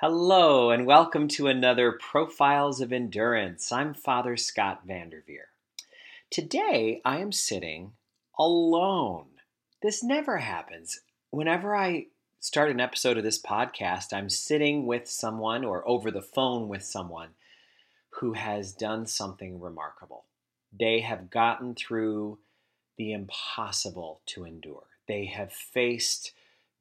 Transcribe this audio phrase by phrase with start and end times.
[0.00, 3.72] Hello, and welcome to another Profiles of Endurance.
[3.72, 5.48] I'm Father Scott Vanderveer.
[6.30, 7.92] Today, I am sitting
[8.38, 9.24] alone.
[9.80, 11.00] This never happens.
[11.30, 12.08] Whenever I
[12.40, 16.82] start an episode of this podcast, I'm sitting with someone or over the phone with
[16.82, 17.30] someone
[18.20, 20.24] who has done something remarkable.
[20.78, 22.36] They have gotten through
[22.98, 24.88] the impossible to endure.
[25.08, 26.32] They have faced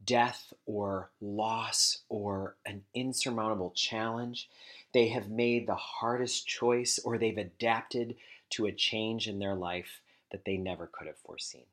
[0.06, 4.50] death or loss or an insurmountable challenge.
[4.94, 8.16] They have made the hardest choice or they've adapted
[8.52, 10.02] to a change in their life
[10.32, 11.66] that they never could have foreseen.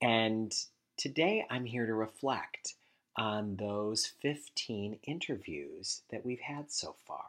[0.00, 0.52] And
[0.96, 2.74] today I'm here to reflect
[3.16, 7.26] on those 15 interviews that we've had so far.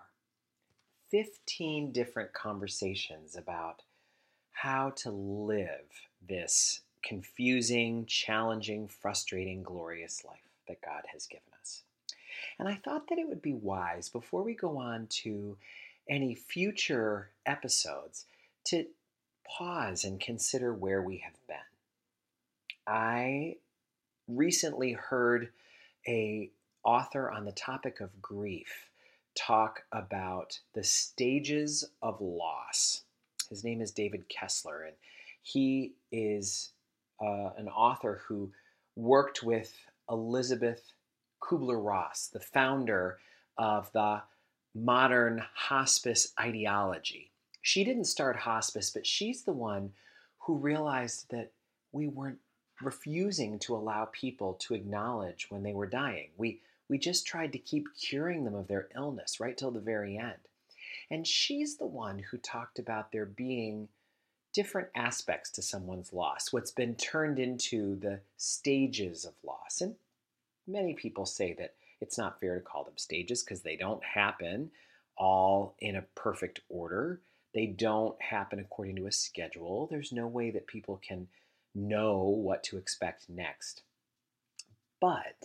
[1.12, 3.84] 15 different conversations about
[4.52, 11.84] how to live this confusing, challenging, frustrating, glorious life that God has given us.
[12.58, 15.58] And I thought that it would be wise before we go on to
[16.10, 18.26] any future episodes
[18.66, 18.86] to
[19.46, 21.58] pause and consider where we have been.
[22.88, 23.58] I
[24.28, 25.50] recently heard
[26.08, 26.50] a
[26.84, 28.90] author on the topic of grief
[29.36, 33.04] talk about the stages of loss.
[33.50, 34.96] His name is David Kessler, and
[35.42, 36.72] he is
[37.22, 38.52] uh, an author who
[38.96, 39.74] worked with
[40.10, 40.94] Elisabeth
[41.42, 43.20] Kubler Ross, the founder
[43.58, 44.22] of the
[44.74, 47.32] modern hospice ideology.
[47.62, 49.94] She didn't start hospice, but she's the one
[50.40, 51.52] who realized that
[51.92, 52.40] we weren't
[52.82, 56.30] refusing to allow people to acknowledge when they were dying.
[56.38, 60.18] We, we just tried to keep curing them of their illness right till the very
[60.18, 60.34] end.
[61.10, 63.88] And she's the one who talked about there being
[64.56, 69.82] different aspects to someone's loss, what's been turned into the stages of loss.
[69.82, 69.96] And
[70.66, 74.72] many people say that it's not fair to call them stages because they don't happen
[75.18, 77.20] all in a perfect order.
[77.54, 79.88] They don't happen according to a schedule.
[79.92, 81.28] There's no way that people can
[81.74, 83.82] know what to expect next.
[85.02, 85.36] But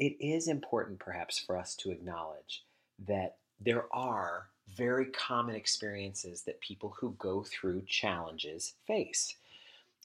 [0.00, 2.64] it is important, perhaps, for us to acknowledge
[3.06, 9.36] that there are very common experiences that people who go through challenges face.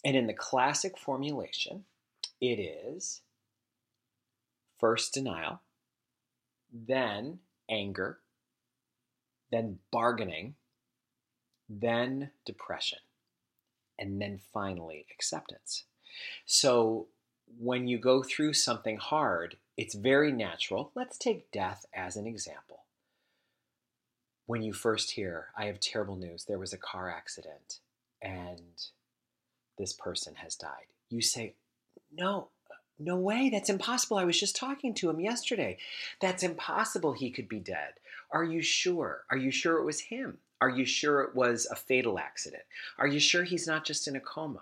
[0.03, 1.85] And in the classic formulation,
[2.41, 3.22] it is
[4.79, 5.62] first denial,
[6.72, 8.19] then anger,
[9.51, 10.56] then bargaining,
[11.69, 13.00] then depression,
[13.97, 15.85] and then finally acceptance.
[16.45, 17.07] So
[17.59, 20.91] when you go through something hard, it's very natural.
[20.95, 22.82] Let's take death as an example
[24.45, 27.79] when you first hear, I have terrible news, there was a car accident
[28.21, 28.61] and
[29.77, 31.55] this person has died, you say,
[32.11, 32.49] No,
[32.99, 34.17] no way, that's impossible.
[34.17, 35.77] I was just talking to him yesterday.
[36.21, 37.13] That's impossible.
[37.13, 37.93] He could be dead.
[38.31, 39.23] Are you sure?
[39.29, 40.37] Are you sure it was him?
[40.61, 42.63] Are you sure it was a fatal accident?
[42.97, 44.61] Are you sure he's not just in a coma?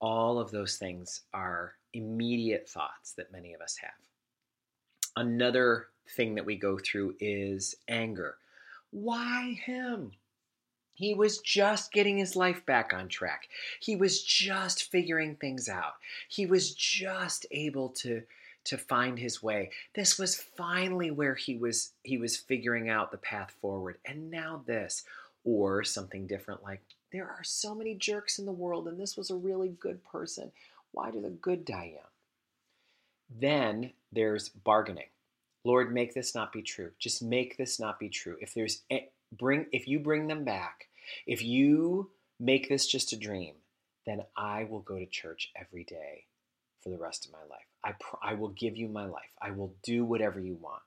[0.00, 3.90] All of those things are immediate thoughts that many of us have.
[5.16, 8.36] Another thing that we go through is anger.
[8.92, 10.12] Why him?
[10.94, 13.48] He was just getting his life back on track.
[13.80, 15.94] He was just figuring things out.
[16.28, 18.22] He was just able to
[18.64, 19.70] to find his way.
[19.94, 23.98] This was finally where he was he was figuring out the path forward.
[24.04, 25.04] And now this
[25.44, 29.30] or something different like there are so many jerks in the world and this was
[29.30, 30.52] a really good person.
[30.92, 33.40] Why do the good die young?
[33.40, 35.08] Then there's bargaining.
[35.64, 36.90] Lord, make this not be true.
[36.98, 38.36] Just make this not be true.
[38.40, 38.82] If there's
[39.36, 40.88] bring if you bring them back,
[41.26, 43.54] if you make this just a dream,
[44.06, 46.26] then I will go to church every day
[46.82, 47.66] for the rest of my life.
[47.84, 49.30] I pr- I will give you my life.
[49.40, 50.82] I will do whatever you want.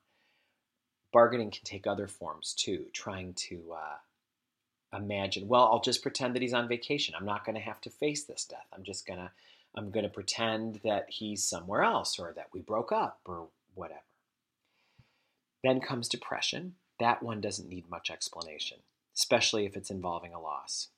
[1.14, 5.48] Bargaining can take other forms too, trying to uh, imagine.
[5.48, 7.16] Well, I'll just pretend that he's on vacation.
[7.18, 8.68] I'm not going to have to face this death.
[8.74, 9.32] I'm just gonna
[9.76, 14.02] I'm going to pretend that he's somewhere else or that we broke up or whatever.
[15.66, 16.76] Then comes depression.
[17.00, 18.78] That one doesn't need much explanation,
[19.16, 20.90] especially if it's involving a loss.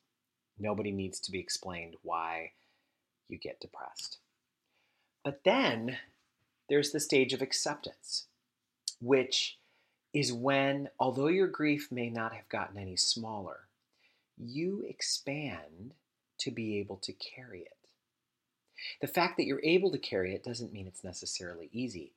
[0.60, 2.52] Nobody needs to be explained why
[3.30, 4.18] you get depressed.
[5.24, 6.00] But then
[6.68, 8.26] there's the stage of acceptance,
[9.00, 9.58] which
[10.14, 13.70] is when, although your grief may not have gotten any smaller,
[14.38, 15.94] you expand
[16.40, 17.78] to be able to carry it.
[19.00, 22.12] The fact that you're able to carry it doesn't mean it's necessarily easy.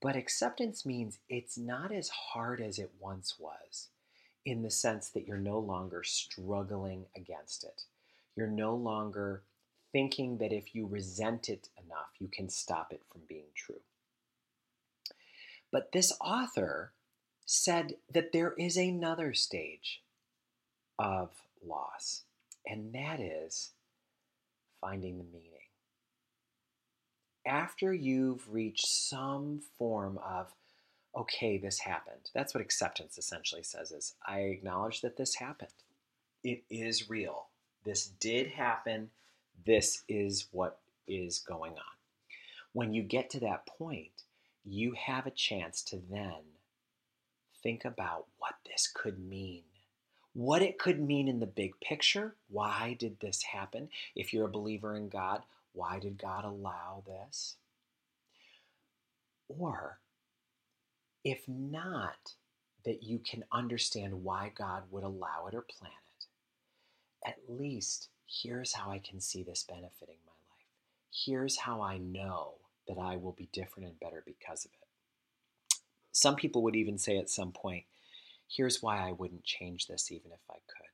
[0.00, 3.88] But acceptance means it's not as hard as it once was,
[4.44, 7.82] in the sense that you're no longer struggling against it.
[8.36, 9.42] You're no longer
[9.92, 13.80] thinking that if you resent it enough, you can stop it from being true.
[15.72, 16.92] But this author
[17.44, 20.02] said that there is another stage
[20.98, 21.30] of
[21.64, 22.22] loss,
[22.66, 23.70] and that is
[24.80, 25.55] finding the meaning.
[27.46, 30.52] After you've reached some form of,
[31.16, 32.30] okay, this happened.
[32.34, 35.70] That's what acceptance essentially says is I acknowledge that this happened.
[36.42, 37.46] It is real.
[37.84, 39.10] This did happen.
[39.64, 41.96] This is what is going on.
[42.72, 44.24] When you get to that point,
[44.64, 46.42] you have a chance to then
[47.62, 49.62] think about what this could mean.
[50.34, 52.34] What it could mean in the big picture.
[52.48, 53.88] Why did this happen?
[54.14, 55.42] If you're a believer in God,
[55.76, 57.56] why did God allow this?
[59.48, 60.00] Or,
[61.22, 62.34] if not,
[62.84, 68.72] that you can understand why God would allow it or plan it, at least here's
[68.72, 70.66] how I can see this benefiting my life.
[71.12, 72.54] Here's how I know
[72.88, 75.78] that I will be different and better because of it.
[76.12, 77.84] Some people would even say at some point,
[78.48, 80.90] here's why I wouldn't change this even if I could.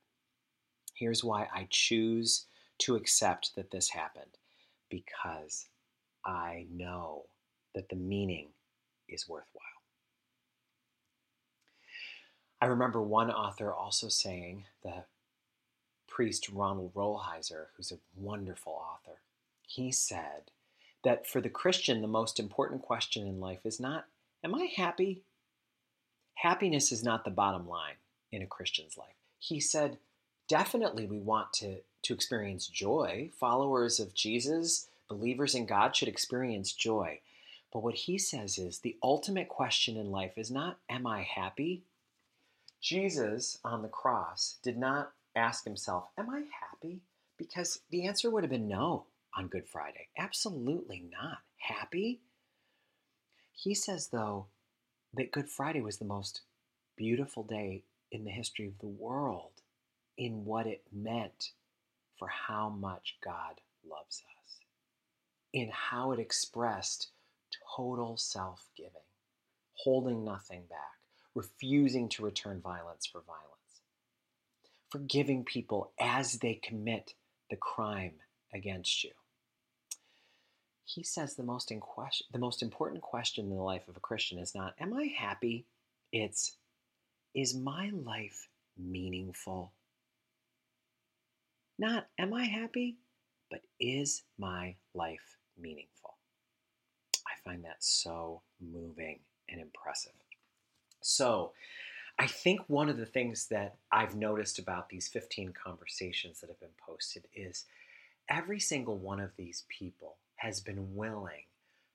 [0.93, 2.47] Here's why I choose
[2.79, 4.37] to accept that this happened
[4.93, 5.69] because
[6.23, 7.23] I know
[7.73, 8.49] that the meaning
[9.09, 9.63] is worthwhile.
[12.61, 15.05] I remember one author also saying, the
[16.07, 19.17] priest Ronald Rolheiser, who's a wonderful author,
[19.67, 20.51] he said
[21.03, 24.05] that for the Christian, the most important question in life is not,
[24.43, 25.23] Am I happy?
[26.35, 27.95] Happiness is not the bottom line
[28.31, 29.15] in a Christian's life.
[29.39, 29.97] He said,
[30.47, 33.31] Definitely we want to, to experience joy.
[33.39, 37.19] Followers of Jesus, believers in God, should experience joy.
[37.71, 41.83] But what he says is the ultimate question in life is not, Am I happy?
[42.81, 47.01] Jesus on the cross did not ask himself, Am I happy?
[47.37, 49.05] Because the answer would have been no
[49.35, 50.09] on Good Friday.
[50.17, 51.39] Absolutely not.
[51.57, 52.19] Happy?
[53.53, 54.47] He says, though,
[55.13, 56.41] that Good Friday was the most
[56.95, 59.62] beautiful day in the history of the world
[60.17, 61.51] in what it meant
[62.17, 64.59] for how much God loves us,
[65.53, 67.09] in how it expressed
[67.75, 68.91] total self giving,
[69.73, 70.99] holding nothing back,
[71.35, 73.81] refusing to return violence for violence,
[74.89, 77.13] forgiving people as they commit
[77.49, 78.13] the crime
[78.53, 79.11] against you
[80.93, 84.37] he says the most, question, the most important question in the life of a Christian
[84.37, 85.65] is not, Am I happy?
[86.11, 86.57] It's,
[87.33, 89.71] Is my life meaningful?
[91.77, 92.97] Not, Am I happy?
[93.49, 96.15] But is my life meaningful?
[97.27, 100.13] I find that so moving and impressive.
[101.01, 101.53] So,
[102.19, 106.59] I think one of the things that I've noticed about these 15 conversations that have
[106.59, 107.65] been posted is
[108.29, 111.45] every single one of these people has been willing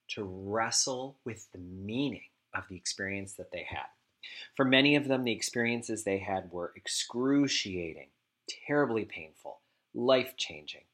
[0.08, 3.86] to wrestle with the meaning of the experience that they had.
[4.56, 8.08] For many of them, the experiences they had were excruciating,
[8.66, 9.60] terribly painful,
[9.98, 10.84] life changing,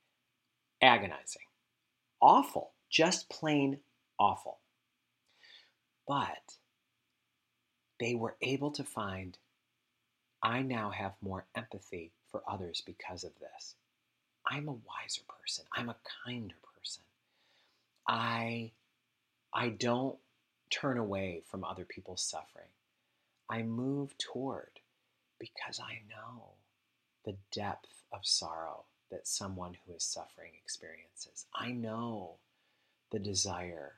[0.81, 1.43] agonizing,
[2.23, 3.79] awful, just plain
[4.19, 4.59] awful.
[6.09, 6.57] But
[8.01, 9.37] they were able to find
[10.43, 13.77] I now have more empathy for others because of this.
[14.47, 15.65] I'm a wiser person.
[15.75, 17.03] I'm a kinder person.
[18.09, 18.73] I
[19.53, 20.17] I don't
[20.71, 22.69] turn away from other people's suffering.
[23.51, 24.81] I move toward
[25.39, 26.53] because I know
[27.25, 31.47] the depth of sorrow that someone who is suffering experiences.
[31.55, 32.37] I know
[33.11, 33.95] the desire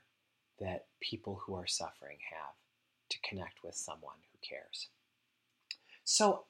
[0.59, 2.55] that people who are suffering have
[3.09, 4.89] to connect with someone who cares.
[6.03, 6.43] So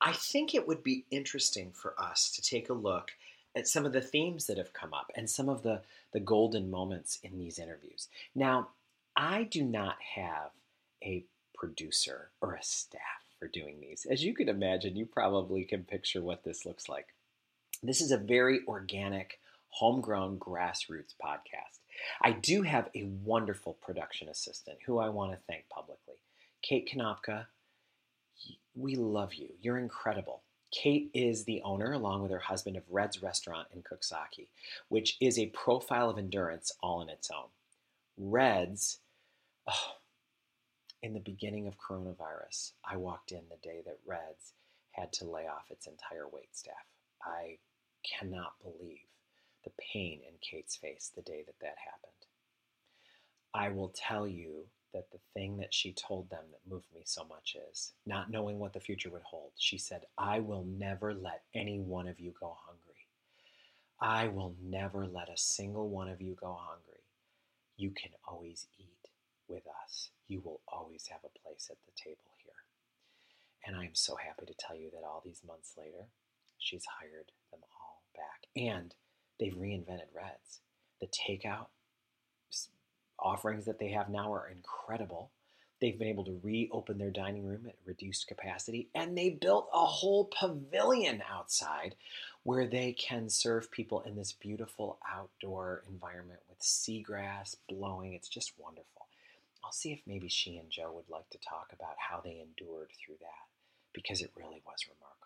[0.00, 3.10] I think it would be interesting for us to take a look
[3.54, 6.70] at some of the themes that have come up and some of the, the golden
[6.70, 8.08] moments in these interviews.
[8.34, 8.68] Now,
[9.16, 10.50] I do not have
[11.02, 13.00] a producer or a staff
[13.38, 14.06] for doing these.
[14.08, 17.08] As you can imagine, you probably can picture what this looks like.
[17.82, 21.80] This is a very organic, homegrown grassroots podcast.
[22.20, 26.16] I do have a wonderful production assistant who I want to thank publicly.
[26.60, 27.46] Kate Kanopka,
[28.74, 29.48] we love you.
[29.62, 30.42] You're incredible.
[30.70, 34.48] Kate is the owner, along with her husband, of Red's Restaurant in Coxsackie,
[34.88, 37.48] which is a profile of endurance all in its own.
[38.18, 38.98] Red's,
[39.66, 39.94] oh,
[41.02, 44.52] in the beginning of coronavirus, I walked in the day that Red's
[44.92, 46.74] had to lay off its entire wait staff.
[47.24, 47.56] I
[48.04, 49.00] cannot believe
[49.64, 52.12] the pain in Kate's face the day that that happened.
[53.54, 57.24] I will tell you that the thing that she told them that moved me so
[57.24, 59.52] much is not knowing what the future would hold.
[59.58, 63.06] She said, I will never let any one of you go hungry.
[64.00, 67.02] I will never let a single one of you go hungry.
[67.76, 68.86] You can always eat.
[69.48, 72.52] with us, you will always have a place at the table here.
[73.66, 76.08] And I'm so happy to tell you that all these months later,
[76.58, 77.79] she's hired them all
[78.20, 78.46] back.
[78.56, 78.94] And
[79.38, 80.60] they've reinvented Reds.
[81.00, 81.66] The takeout
[83.18, 85.30] offerings that they have now are incredible.
[85.80, 89.84] They've been able to reopen their dining room at reduced capacity, and they built a
[89.84, 91.94] whole pavilion outside
[92.42, 98.12] where they can serve people in this beautiful outdoor environment with seagrass blowing.
[98.12, 99.06] It's just wonderful.
[99.64, 102.90] I'll see if maybe she and Joe would like to talk about how they endured
[102.98, 103.48] through that
[103.92, 105.19] because it really was remarkable.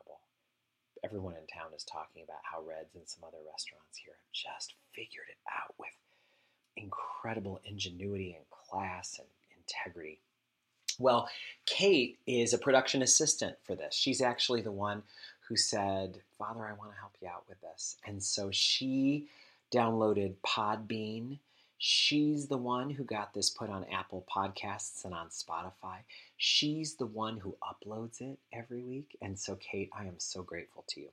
[1.04, 4.72] Everyone in town is talking about how Reds and some other restaurants here have just
[4.94, 5.90] figured it out with
[6.76, 10.20] incredible ingenuity and class and integrity.
[10.98, 11.28] Well,
[11.66, 13.94] Kate is a production assistant for this.
[13.94, 15.02] She's actually the one
[15.46, 17.96] who said, Father, I want to help you out with this.
[18.06, 19.26] And so she
[19.70, 21.38] downloaded Podbean.
[21.86, 25.98] She's the one who got this put on Apple Podcasts and on Spotify.
[26.38, 29.18] She's the one who uploads it every week.
[29.20, 31.08] And so, Kate, I am so grateful to you.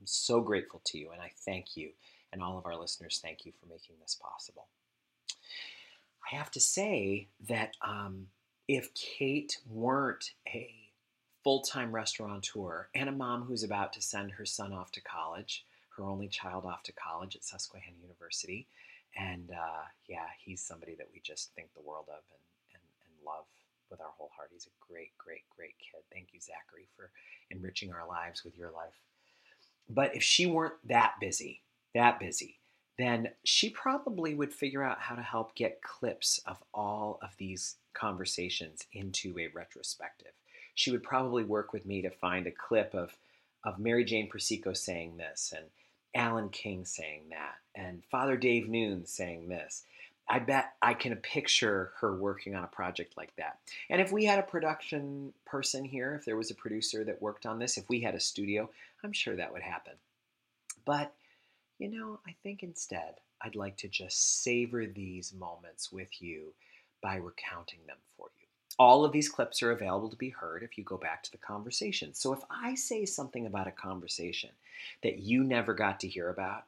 [0.00, 1.90] I'm so grateful to you, and I thank you.
[2.32, 4.66] And all of our listeners, thank you for making this possible.
[6.32, 8.26] I have to say that um,
[8.66, 10.74] if Kate weren't a
[11.44, 15.64] full time restaurateur and a mom who's about to send her son off to college,
[15.96, 18.66] her only child off to college at Susquehanna University.
[19.18, 23.26] And uh, yeah, he's somebody that we just think the world of and, and, and
[23.26, 23.44] love
[23.90, 24.50] with our whole heart.
[24.52, 26.02] He's a great, great, great kid.
[26.12, 27.10] Thank you, Zachary, for
[27.50, 28.94] enriching our lives with your life.
[29.88, 31.62] But if she weren't that busy,
[31.94, 32.58] that busy,
[32.98, 37.76] then she probably would figure out how to help get clips of all of these
[37.94, 40.32] conversations into a retrospective.
[40.74, 43.16] She would probably work with me to find a clip of,
[43.64, 45.66] of Mary Jane Persico saying this, and
[46.14, 49.84] Alan King saying that, and Father Dave Noon saying this.
[50.28, 53.58] I bet I can picture her working on a project like that.
[53.88, 57.46] And if we had a production person here, if there was a producer that worked
[57.46, 58.70] on this, if we had a studio,
[59.02, 59.94] I'm sure that would happen.
[60.84, 61.12] But
[61.80, 66.52] you know, I think instead I'd like to just savor these moments with you
[67.02, 68.39] by recounting them for you.
[68.80, 71.36] All of these clips are available to be heard if you go back to the
[71.36, 72.14] conversation.
[72.14, 74.48] So if I say something about a conversation
[75.02, 76.64] that you never got to hear about,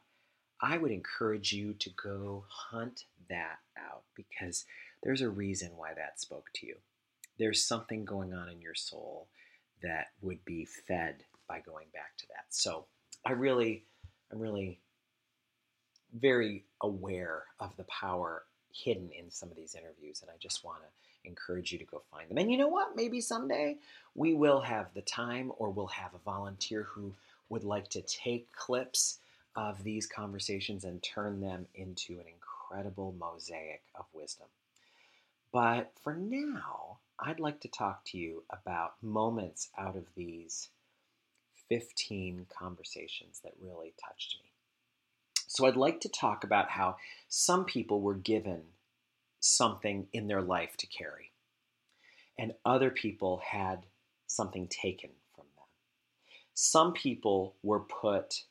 [0.61, 4.65] I would encourage you to go hunt that out because
[5.01, 6.75] there's a reason why that spoke to you.
[7.39, 9.27] There's something going on in your soul
[9.81, 12.45] that would be fed by going back to that.
[12.49, 12.85] So
[13.25, 13.85] I really,
[14.31, 14.77] I'm really
[16.13, 20.81] very aware of the power hidden in some of these interviews, and I just want
[20.83, 20.87] to
[21.25, 22.37] encourage you to go find them.
[22.37, 22.95] And you know what?
[22.95, 23.77] Maybe someday
[24.15, 27.13] we will have the time or we'll have a volunteer who
[27.49, 29.19] would like to take clips
[29.55, 34.47] of these conversations and turn them into an incredible mosaic of wisdom.
[35.51, 40.69] But for now, I'd like to talk to you about moments out of these
[41.69, 44.49] 15 conversations that really touched me.
[45.47, 46.97] So I'd like to talk about how
[47.29, 48.61] some people were given
[49.43, 51.31] something in their life to carry,
[52.39, 53.79] and other people had
[54.25, 55.65] something taken from them.
[56.53, 58.43] Some people were put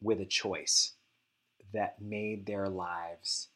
[0.00, 0.94] with a choice
[1.74, 3.48] that made their lives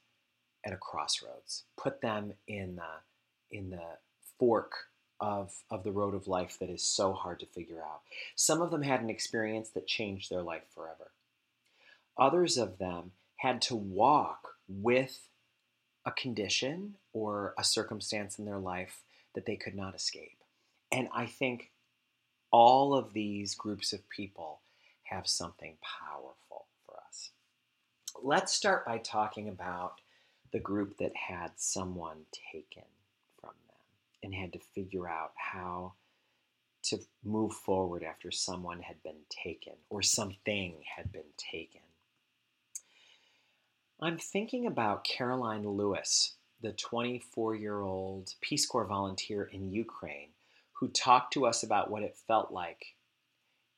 [0.67, 3.97] at a crossroads, put them in the, in the
[4.39, 4.73] fork
[5.21, 8.03] of, of the road of life that is so hard to figure out.
[8.37, 11.13] Some of them had an experience that changed their life forever.
[12.19, 15.29] Others of them had to walk with
[16.09, 19.03] a condition or a circumstance in their life
[19.35, 20.39] that they could not escape.
[20.91, 21.71] And I think
[22.51, 24.61] all of these groups of people
[25.03, 27.31] have something powerful for us.
[28.23, 30.01] Let's start by talking about
[30.51, 32.89] the group that had someone taken
[33.39, 33.77] from them
[34.23, 35.93] and had to figure out how
[36.85, 41.83] to move forward after someone had been taken or something had been taken.
[44.01, 50.29] I'm thinking about Caroline Lewis, the 24 year old Peace Corps volunteer in Ukraine,
[50.75, 52.95] who talked to us about what it felt like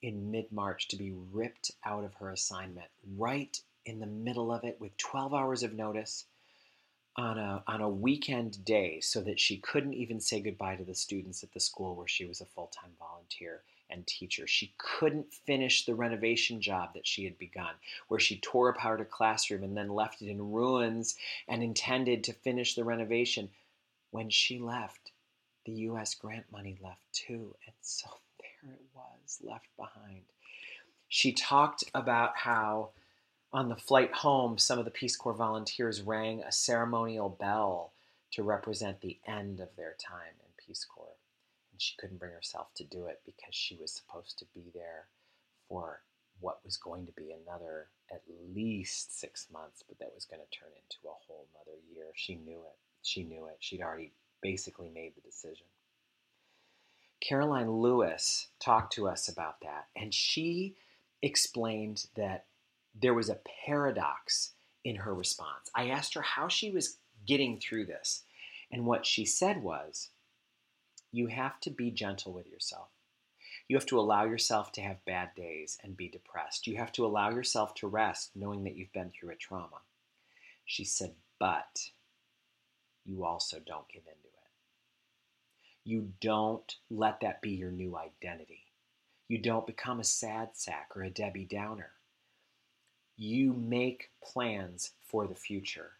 [0.03, 4.62] in mid March to be ripped out of her assignment right in the middle of
[4.62, 6.27] it with 12 hours of notice
[7.17, 10.95] on a, on a weekend day so that she couldn't even say goodbye to the
[10.95, 14.47] students at the school where she was a full time volunteer and teacher.
[14.47, 17.75] She couldn't finish the renovation job that she had begun,
[18.09, 21.16] where she tore apart a classroom and then left it in ruins
[21.49, 23.50] and intended to finish the renovation.
[24.11, 25.12] When she left,
[25.64, 26.14] the U.S.
[26.14, 28.09] grant money left too, and so
[28.40, 30.23] there it was, left behind.
[31.09, 32.90] She talked about how
[33.52, 37.92] on the flight home, some of the Peace Corps volunteers rang a ceremonial bell
[38.32, 41.16] to represent the end of their time in Peace Corps.
[41.80, 45.08] She couldn't bring herself to do it because she was supposed to be there
[45.66, 46.02] for
[46.38, 48.22] what was going to be another at
[48.54, 52.06] least six months, but that was going to turn into a whole nother year.
[52.14, 52.76] She knew it.
[53.02, 53.56] She knew it.
[53.60, 55.66] She'd already basically made the decision.
[57.20, 60.76] Caroline Lewis talked to us about that, and she
[61.22, 62.44] explained that
[62.94, 64.52] there was a paradox
[64.84, 65.70] in her response.
[65.75, 68.25] I asked her how she was getting through this,
[68.70, 70.10] and what she said was,
[71.12, 72.88] You have to be gentle with yourself.
[73.69, 76.67] You have to allow yourself to have bad days and be depressed.
[76.67, 79.83] You have to allow yourself to rest knowing that you've been through a trauma.
[80.64, 81.90] She said, But
[83.05, 84.50] you also don't give in to it.
[85.85, 88.67] You don't let that be your new identity.
[89.29, 91.93] You don't become a sad sack or a Debbie Downer.
[93.17, 95.93] You make plans for the future.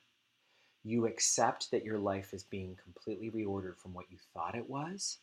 [0.83, 5.19] You accept that your life is being completely reordered from what you thought it was,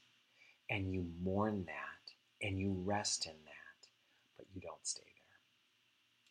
[0.70, 3.88] and you mourn that and you rest in that,
[4.38, 5.02] but you don't stay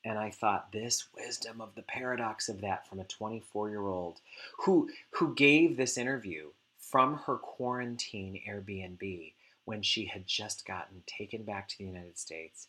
[0.05, 0.13] there.
[0.13, 4.21] And I thought this wisdom of the paradox of that from a 24 year old
[4.65, 9.33] who, who gave this interview from her quarantine Airbnb
[9.65, 12.69] when she had just gotten taken back to the United States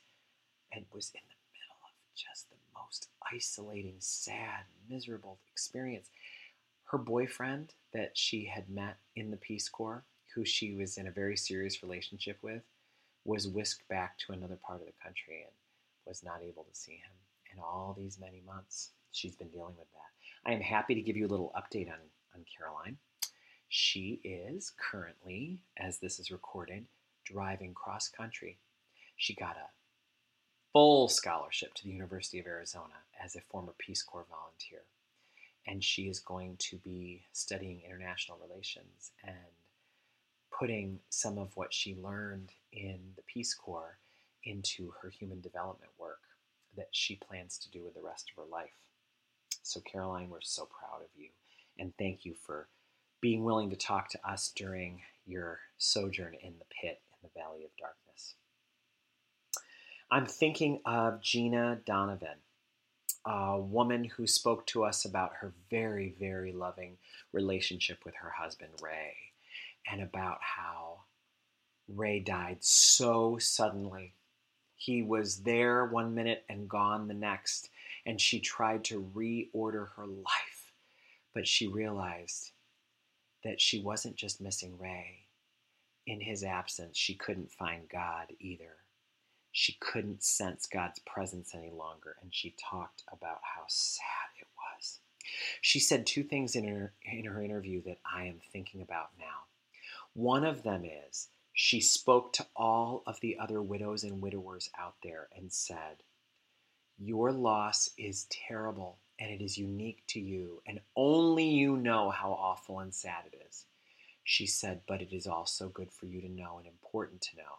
[0.74, 6.10] and was in the middle of just the most isolating, sad, miserable experience.
[6.88, 11.12] Her boyfriend that she had met in the Peace Corps, who she was in a
[11.12, 12.64] very serious relationship with,
[13.26, 15.52] was whisked back to another part of the country and
[16.06, 17.12] was not able to see him
[17.54, 18.92] in all these many months.
[19.12, 20.50] She's been dealing with that.
[20.50, 22.00] I am happy to give you a little update on,
[22.34, 22.98] on Caroline.
[23.68, 26.86] She is currently, as this is recorded,
[27.26, 28.60] driving cross country.
[29.18, 29.70] She got a
[30.72, 34.84] full scholarship to the University of Arizona as a former Peace Corps volunteer.
[35.68, 39.36] And she is going to be studying international relations and
[40.58, 43.98] putting some of what she learned in the Peace Corps
[44.44, 46.22] into her human development work
[46.76, 48.88] that she plans to do with the rest of her life.
[49.64, 51.30] So, Caroline, we're so proud of you.
[51.78, 52.68] And thank you for
[53.20, 57.66] being willing to talk to us during your sojourn in the pit in the valley
[57.66, 58.36] of darkness.
[60.10, 62.38] I'm thinking of Gina Donovan,
[63.28, 66.98] a woman who spoke to us about her very, very loving
[67.34, 69.16] relationship with her husband, Ray,
[69.92, 71.00] and about how
[71.90, 74.14] Ray died so suddenly.
[74.78, 77.70] He was there one minute and gone the next,
[78.06, 80.72] and she tried to reorder her life,
[81.34, 82.52] but she realized
[83.44, 85.26] that she wasn't just missing Ray.
[86.06, 88.78] In his absence, she couldn't find God either.
[89.60, 95.00] She couldn't sense God's presence any longer, and she talked about how sad it was.
[95.62, 99.46] She said two things in her, in her interview that I am thinking about now.
[100.14, 104.98] One of them is she spoke to all of the other widows and widowers out
[105.02, 106.04] there and said,
[107.00, 112.32] Your loss is terrible and it is unique to you, and only you know how
[112.32, 113.66] awful and sad it is.
[114.24, 117.58] She said, But it is also good for you to know and important to know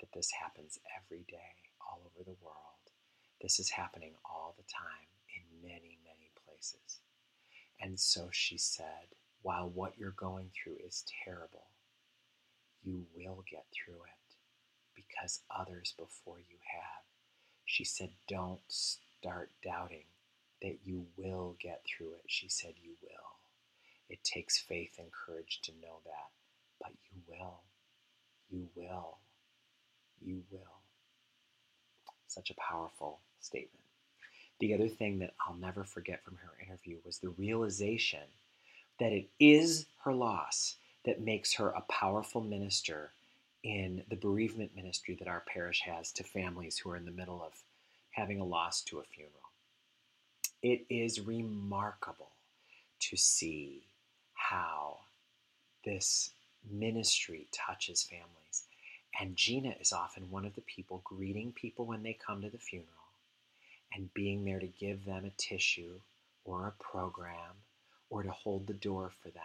[0.00, 2.84] that this happens every day all over the world.
[3.40, 7.00] This is happening all the time in many, many places.
[7.80, 11.68] And so she said, While what you're going through is terrible,
[12.82, 14.36] you will get through it
[14.94, 17.04] because others before you have.
[17.64, 20.06] She said, Don't start doubting
[20.62, 22.24] that you will get through it.
[22.26, 23.38] She said, You will.
[24.08, 26.30] It takes faith and courage to know that,
[26.80, 27.62] but you will.
[28.50, 29.18] You will.
[30.24, 30.60] You will.
[32.28, 33.84] Such a powerful statement.
[34.60, 38.20] The other thing that I'll never forget from her interview was the realization
[39.00, 43.12] that it is her loss that makes her a powerful minister
[43.64, 47.42] in the bereavement ministry that our parish has to families who are in the middle
[47.42, 47.52] of
[48.12, 49.34] having a loss to a funeral.
[50.62, 52.30] It is remarkable
[53.00, 53.82] to see
[54.34, 54.98] how
[55.84, 56.32] this
[56.70, 58.64] ministry touches families.
[59.20, 62.58] And Gina is often one of the people greeting people when they come to the
[62.58, 62.88] funeral
[63.92, 66.00] and being there to give them a tissue
[66.44, 67.64] or a program
[68.10, 69.42] or to hold the door for them.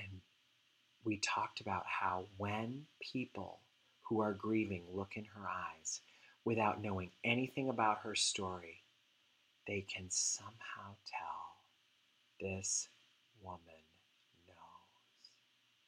[0.00, 0.20] And
[1.04, 3.60] we talked about how when people
[4.02, 6.00] who are grieving look in her eyes
[6.44, 8.82] without knowing anything about her story,
[9.66, 11.60] they can somehow tell
[12.40, 12.88] this
[13.42, 13.60] woman
[14.46, 14.56] knows.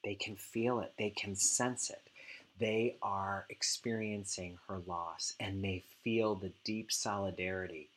[0.05, 2.11] They can feel it, they can sense it.
[2.59, 7.91] They are experiencing her loss and they feel the deep solidarity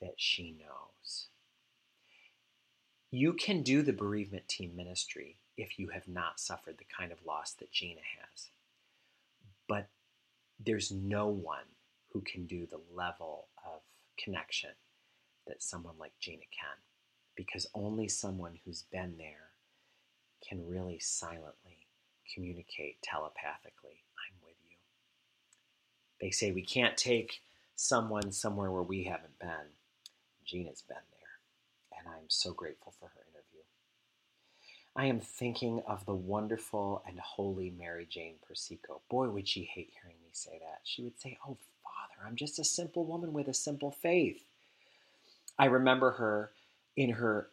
[0.00, 1.26] that she knows.
[3.10, 7.24] You can do the bereavement team ministry if you have not suffered the kind of
[7.24, 8.48] loss that Gina has.
[9.68, 9.88] But
[10.58, 11.66] there's no one
[12.12, 13.80] who can do the level of
[14.18, 14.70] connection
[15.46, 16.78] that someone like Gina can,
[17.36, 19.50] because only someone who's been there
[20.46, 21.85] can really silently
[22.34, 24.76] communicate telepathically I'm with you.
[26.20, 27.40] They say we can't take
[27.74, 29.74] someone somewhere where we haven't been.
[30.44, 33.62] Gina's been there, and I'm so grateful for her interview.
[34.96, 39.02] I am thinking of the wonderful and holy Mary Jane Persico.
[39.10, 40.80] Boy, would she hate hearing me say that.
[40.84, 44.44] She would say, Oh, Father, I'm just a simple woman with a simple faith.
[45.58, 46.52] I remember her
[46.96, 47.48] in her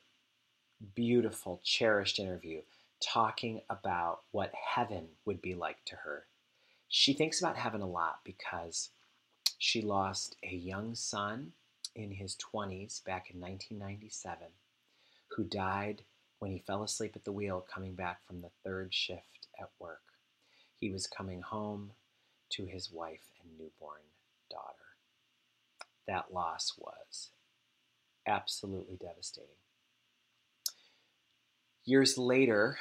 [0.96, 2.62] beautiful, cherished interview
[3.04, 6.26] talking about what heaven would be like to her.
[6.88, 8.90] She thinks about heaven a lot because
[9.58, 11.54] she lost a young son
[11.96, 14.48] in his 20s back in 1997
[15.30, 16.04] who died
[16.40, 20.02] when he fell asleep at the wheel coming back from the third shift at work.
[20.80, 21.92] He was coming home
[22.52, 24.02] to his wife and newborn
[24.50, 24.98] daughter.
[26.08, 27.30] That loss was
[28.28, 29.50] absolutely devastating.
[31.86, 32.78] Years later,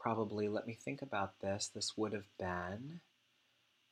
[0.00, 3.00] probably, let me think about this, this would have been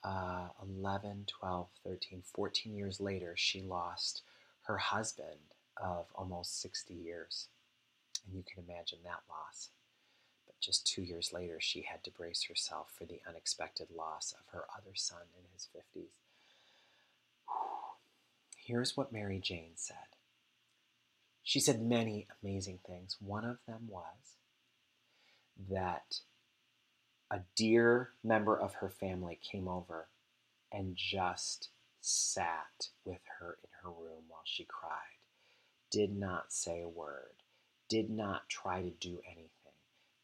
[0.02, 4.22] uh, 11, 12, 13, 14 years later, she lost
[4.62, 5.38] her husband
[5.76, 7.48] of almost 60 years.
[8.26, 9.68] And you can imagine that loss.
[10.46, 14.52] But just two years later, she had to brace herself for the unexpected loss of
[14.52, 16.08] her other son in his 50s.
[18.56, 19.96] Here's what Mary Jane said.
[21.42, 23.16] She said many amazing things.
[23.20, 24.38] One of them was
[25.70, 26.20] that
[27.30, 30.08] a dear member of her family came over
[30.72, 35.18] and just sat with her in her room while she cried,
[35.90, 37.42] did not say a word,
[37.88, 39.48] did not try to do anything,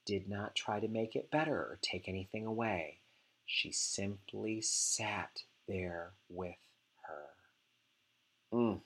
[0.07, 3.01] did not try to make it better or take anything away.
[3.47, 6.57] She simply sat there with
[7.07, 8.57] her.
[8.57, 8.81] Mm.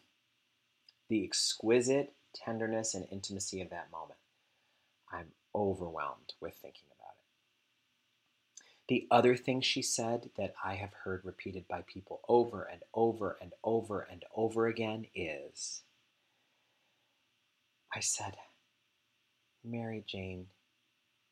[1.09, 4.19] The exquisite tenderness and intimacy of that moment.
[5.13, 7.25] I'm overwhelmed with thinking about it.
[8.89, 13.39] the other thing she said that I have heard repeated by people over and over
[13.41, 15.83] and over and over again is
[17.95, 18.37] I said,
[19.65, 20.49] Mary Jane,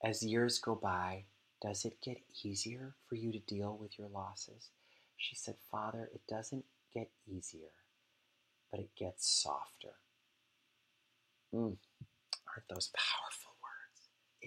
[0.04, 1.24] as years go by,
[1.62, 4.70] does it get easier for you to deal with your losses?
[5.16, 7.72] She said, Father, it doesn't get easier,
[8.70, 9.94] but it gets softer.
[11.54, 11.78] Mm,
[12.48, 13.45] aren't those powerful?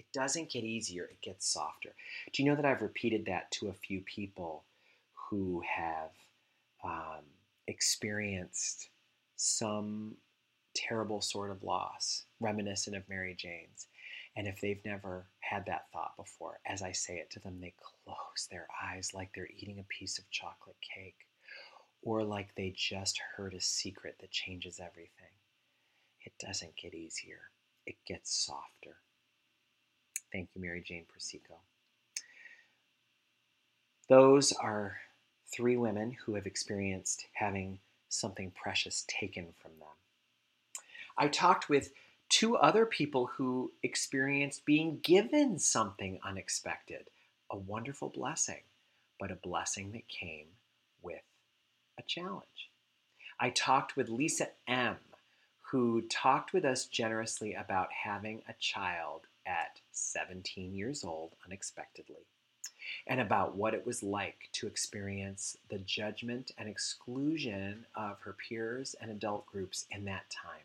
[0.00, 1.94] It doesn't get easier, it gets softer.
[2.32, 4.64] Do you know that I've repeated that to a few people
[5.12, 6.12] who have
[6.82, 7.26] um,
[7.66, 8.88] experienced
[9.36, 10.14] some
[10.74, 13.88] terrible sort of loss, reminiscent of Mary Jane's?
[14.36, 17.74] And if they've never had that thought before, as I say it to them, they
[17.78, 21.26] close their eyes like they're eating a piece of chocolate cake
[22.00, 25.36] or like they just heard a secret that changes everything.
[26.22, 27.50] It doesn't get easier,
[27.84, 28.96] it gets softer.
[30.32, 31.54] Thank you, Mary Jane Persico.
[34.08, 34.98] Those are
[35.52, 39.88] three women who have experienced having something precious taken from them.
[41.16, 41.92] I talked with
[42.28, 47.10] two other people who experienced being given something unexpected,
[47.50, 48.62] a wonderful blessing,
[49.18, 50.46] but a blessing that came
[51.02, 51.22] with
[51.98, 52.70] a challenge.
[53.38, 54.96] I talked with Lisa M.,
[55.70, 62.26] who talked with us generously about having a child at 17 years old unexpectedly,
[63.06, 68.94] and about what it was like to experience the judgment and exclusion of her peers
[69.00, 70.64] and adult groups in that time,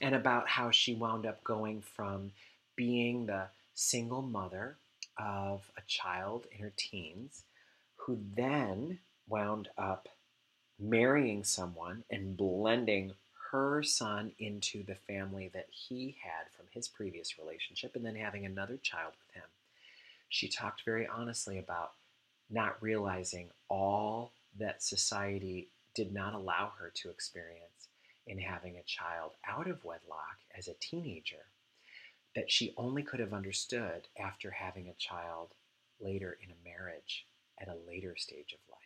[0.00, 2.32] and about how she wound up going from
[2.76, 4.76] being the single mother
[5.18, 7.44] of a child in her teens
[7.96, 10.08] who then wound up
[10.78, 13.12] marrying someone and blending
[13.54, 18.44] her son into the family that he had from his previous relationship and then having
[18.44, 19.48] another child with him.
[20.28, 21.92] She talked very honestly about
[22.50, 27.90] not realizing all that society did not allow her to experience
[28.26, 31.46] in having a child out of wedlock as a teenager
[32.34, 35.50] that she only could have understood after having a child
[36.00, 37.24] later in a marriage
[37.60, 38.80] at a later stage of life.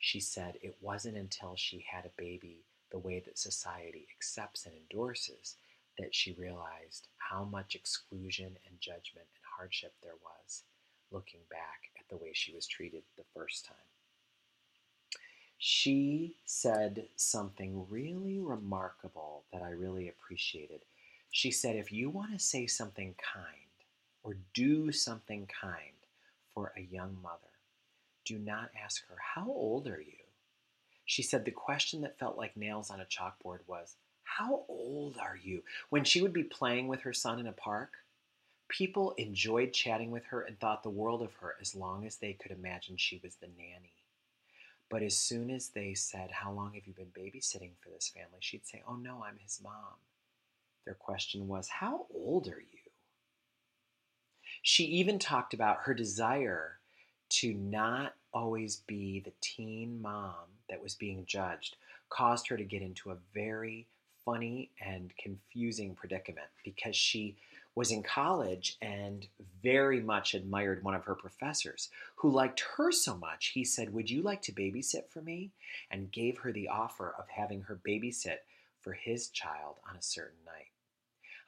[0.00, 4.74] She said it wasn't until she had a baby the way that society accepts and
[4.74, 5.56] endorses
[5.98, 10.62] that she realized how much exclusion and judgment and hardship there was
[11.10, 13.76] looking back at the way she was treated the first time.
[15.58, 20.80] She said something really remarkable that I really appreciated.
[21.30, 23.54] She said, if you want to say something kind
[24.22, 25.92] or do something kind
[26.54, 27.36] for a young mother,
[28.24, 30.19] do not ask her, How old are you?
[31.10, 35.34] She said the question that felt like nails on a chalkboard was, How old are
[35.34, 35.64] you?
[35.88, 37.94] When she would be playing with her son in a park,
[38.68, 42.34] people enjoyed chatting with her and thought the world of her as long as they
[42.34, 44.04] could imagine she was the nanny.
[44.88, 48.38] But as soon as they said, How long have you been babysitting for this family?
[48.38, 49.98] she'd say, Oh no, I'm his mom.
[50.84, 52.78] Their question was, How old are you?
[54.62, 56.78] She even talked about her desire
[57.30, 61.76] to not always be the teen mom that was being judged,
[62.08, 63.86] caused her to get into a very
[64.24, 67.36] funny and confusing predicament because she
[67.74, 69.26] was in college and
[69.62, 74.10] very much admired one of her professors who liked her so much he said would
[74.10, 75.50] you like to babysit for me
[75.90, 78.38] and gave her the offer of having her babysit
[78.80, 80.70] for his child on a certain night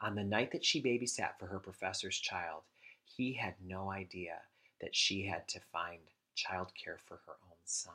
[0.03, 2.63] on the night that she babysat for her professor's child,
[3.05, 4.41] he had no idea
[4.81, 6.01] that she had to find
[6.37, 7.95] childcare for her own son.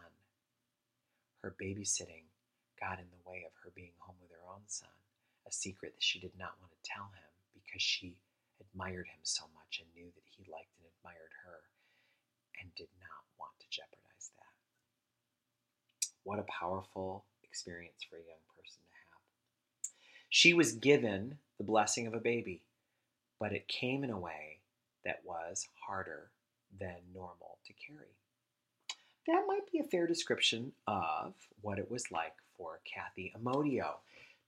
[1.48, 2.28] Her babysitting
[2.78, 4.92] got in the way of her being home with her own son,
[5.48, 8.20] a secret that she did not want to tell him because she
[8.60, 11.64] admired him so much and knew that he liked and admired her
[12.60, 16.12] and did not want to jeopardize that.
[16.26, 19.24] What a powerful experience for a young person to have.
[20.28, 22.64] She was given the blessing of a baby,
[23.40, 24.60] but it came in a way
[25.06, 26.30] that was harder
[26.78, 28.18] than normal to carry.
[29.28, 33.96] That might be a fair description of what it was like for Kathy Amodio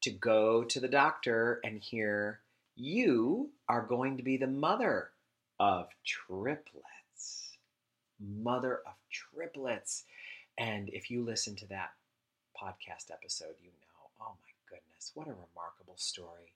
[0.01, 2.39] to go to the doctor and hear,
[2.77, 5.09] You are going to be the mother
[5.59, 7.57] of triplets.
[8.21, 10.05] Mother of triplets.
[10.57, 11.91] And if you listen to that
[12.57, 16.53] podcast episode, you know, oh my goodness, what a remarkable story.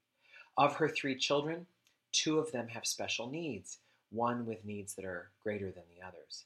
[0.57, 1.65] Of her three children,
[2.13, 3.79] two of them have special needs,
[4.11, 6.45] one with needs that are greater than the others.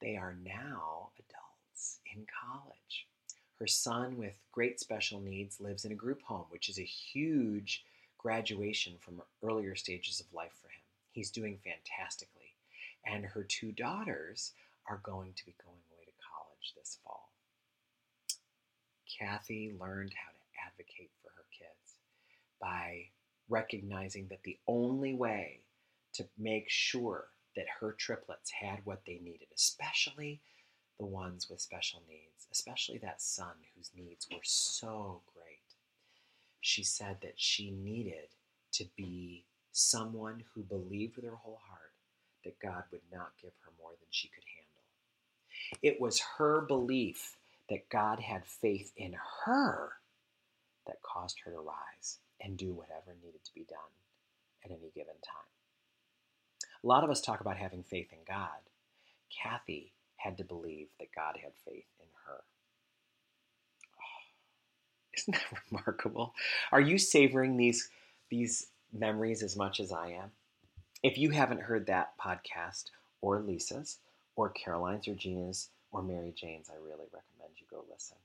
[0.00, 3.06] They are now adults in college.
[3.58, 7.84] Her son with great special needs lives in a group home, which is a huge
[8.16, 10.80] graduation from earlier stages of life for him.
[11.12, 12.54] He's doing fantastically.
[13.04, 14.52] And her two daughters
[14.88, 17.30] are going to be going away to college this fall.
[19.18, 21.98] Kathy learned how to advocate for her kids
[22.60, 23.08] by
[23.48, 25.60] recognizing that the only way
[26.14, 30.40] to make sure that her triplets had what they needed, especially
[30.98, 35.58] the ones with special needs, especially that son whose needs were so great.
[36.60, 38.28] She said that she needed
[38.72, 41.92] to be someone who believed with her whole heart
[42.44, 45.80] that God would not give her more than she could handle.
[45.82, 47.36] It was her belief
[47.68, 49.92] that God had faith in her
[50.86, 53.78] that caused her to rise and do whatever needed to be done
[54.64, 55.59] at any given time.
[56.82, 58.48] A lot of us talk about having faith in God.
[59.30, 62.42] Kathy had to believe that God had faith in her.
[63.96, 64.22] Oh,
[65.16, 66.34] isn't that remarkable?
[66.72, 67.90] Are you savoring these,
[68.30, 70.30] these memories as much as I am?
[71.02, 72.84] If you haven't heard that podcast,
[73.22, 73.98] or Lisa's,
[74.36, 78.16] or Caroline's, or Gina's, or Mary Jane's, I really recommend you go listen.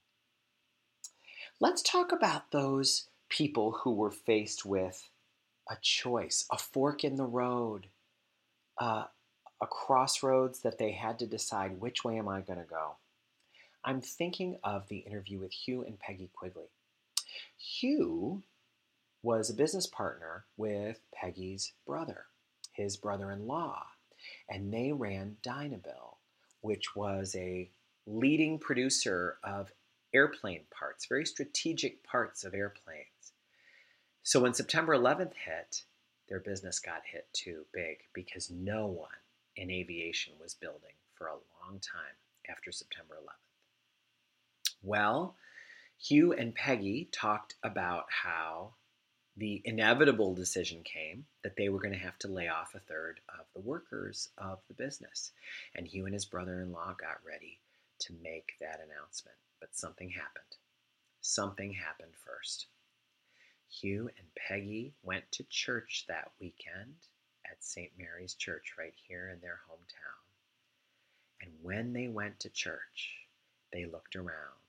[1.60, 5.10] Let's talk about those people who were faced with
[5.70, 7.88] a choice, a fork in the road,
[8.80, 9.06] uh,
[9.62, 12.98] a crossroads that they had to decide which way am I going to go.
[13.84, 16.72] I'm thinking of the interview with Hugh and Peggy Quigley.
[17.58, 18.44] Hugh
[19.22, 22.26] was a business partner with Peggy's brother,
[22.74, 23.86] his brother in law,
[24.50, 26.18] and they ran Dynabill,
[26.62, 27.70] which was a
[28.06, 29.72] leading producer of
[30.14, 33.34] airplane parts, very strategic parts of airplanes.
[34.24, 35.84] So when September 11th hit,
[36.28, 39.10] their business got hit too big because no one
[39.56, 42.16] in aviation was building for a long time
[42.50, 43.46] after September 11th.
[44.82, 45.36] Well,
[45.98, 48.74] Hugh and Peggy talked about how
[49.38, 53.20] the inevitable decision came that they were going to have to lay off a third
[53.28, 55.32] of the workers of the business.
[55.76, 57.60] And Hugh and his brother in law got ready
[58.00, 59.38] to make that announcement.
[59.60, 60.58] But something happened.
[61.22, 62.68] Something happened first.
[63.70, 66.96] Hugh and Peggy went to church that weekend
[67.50, 67.92] at St.
[67.98, 70.26] Mary's Church right here in their hometown.
[71.42, 73.28] And when they went to church,
[73.72, 74.60] they looked around.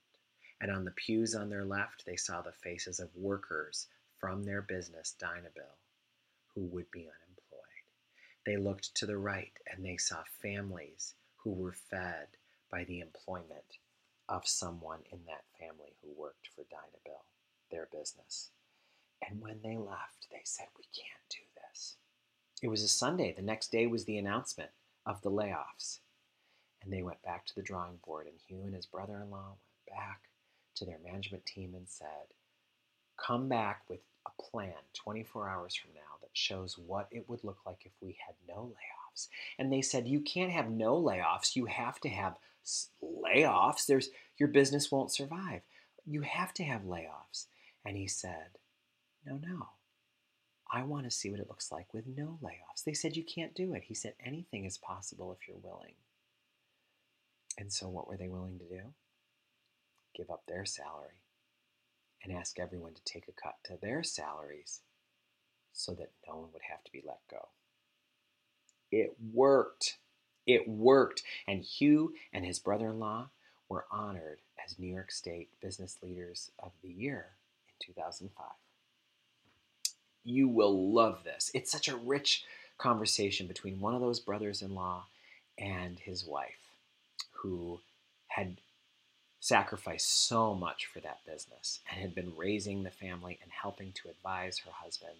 [0.59, 3.87] And on the pews on their left, they saw the faces of workers
[4.19, 5.77] from their business, Dynabill,
[6.53, 7.85] who would be unemployed.
[8.45, 12.27] They looked to the right and they saw families who were fed
[12.71, 13.77] by the employment
[14.27, 17.23] of someone in that family who worked for Dynabill,
[17.71, 18.49] their business.
[19.27, 21.95] And when they left, they said, We can't do this.
[22.61, 23.33] It was a Sunday.
[23.33, 24.71] The next day was the announcement
[25.05, 25.99] of the layoffs.
[26.83, 29.55] And they went back to the drawing board, and Hugh and his brother in law
[29.57, 30.21] went back
[30.75, 32.33] to their management team and said,
[33.17, 37.59] Come back with a plan 24 hours from now that shows what it would look
[37.65, 39.27] like if we had no layoffs.
[39.57, 41.55] And they said, You can't have no layoffs.
[41.55, 42.37] You have to have
[43.03, 43.85] layoffs.
[43.85, 45.61] There's, your business won't survive.
[46.05, 47.47] You have to have layoffs.
[47.85, 48.57] And he said,
[49.27, 49.67] No, no.
[50.71, 52.83] I want to see what it looks like with no layoffs.
[52.85, 53.83] They said, You can't do it.
[53.83, 55.95] He said, Anything is possible if you're willing.
[57.57, 58.81] And so, what were they willing to do?
[60.15, 61.23] Give up their salary
[62.23, 64.81] and ask everyone to take a cut to their salaries
[65.73, 67.49] so that no one would have to be let go.
[68.91, 69.97] It worked.
[70.45, 71.23] It worked.
[71.47, 73.29] And Hugh and his brother in law
[73.67, 77.37] were honored as New York State Business Leaders of the Year
[77.67, 78.45] in 2005.
[80.29, 81.49] You will love this.
[81.53, 82.43] It's such a rich
[82.77, 85.05] conversation between one of those brothers in law
[85.57, 86.59] and his wife,
[87.31, 87.79] who
[88.27, 88.57] had
[89.39, 94.09] sacrificed so much for that business and had been raising the family and helping to
[94.09, 95.15] advise her husband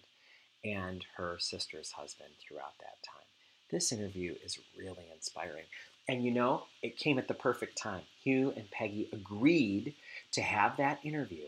[0.62, 3.24] and her sister's husband throughout that time.
[3.70, 5.64] This interview is really inspiring.
[6.06, 8.02] And you know, it came at the perfect time.
[8.22, 9.94] Hugh and Peggy agreed
[10.32, 11.46] to have that interview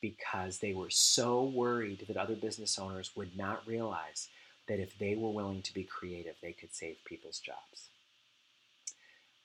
[0.00, 4.28] because they were so worried that other business owners would not realize
[4.68, 7.88] that if they were willing to be creative, they could save people's jobs.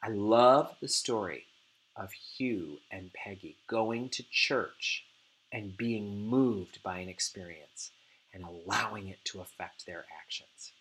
[0.03, 1.45] I love the story
[1.95, 5.03] of Hugh and Peggy going to church
[5.51, 7.91] and being moved by an experience
[8.33, 10.73] and allowing it to affect their actions.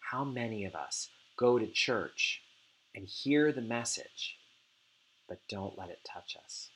[0.00, 2.42] How many of us go to church
[2.94, 4.36] and hear the message,
[5.28, 6.68] but don't let it touch us?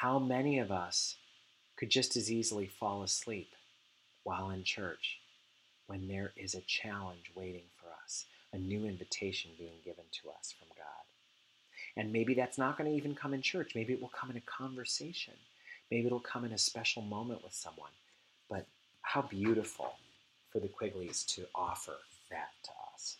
[0.00, 1.16] How many of us
[1.76, 3.50] could just as easily fall asleep
[4.22, 5.18] while in church
[5.88, 10.54] when there is a challenge waiting for us, a new invitation being given to us
[10.58, 11.04] from God?
[11.98, 13.72] And maybe that's not going to even come in church.
[13.74, 15.34] Maybe it will come in a conversation.
[15.90, 17.92] Maybe it'll come in a special moment with someone.
[18.48, 18.64] But
[19.02, 19.96] how beautiful
[20.50, 21.98] for the Quigleys to offer
[22.30, 23.18] that to us.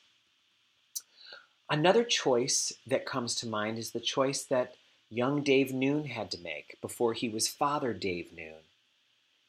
[1.69, 4.77] Another choice that comes to mind is the choice that
[5.11, 8.62] young Dave Noon had to make before he was Father Dave Noon.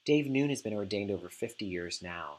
[0.03, 2.37] Dave Noon has been ordained over 50 years now,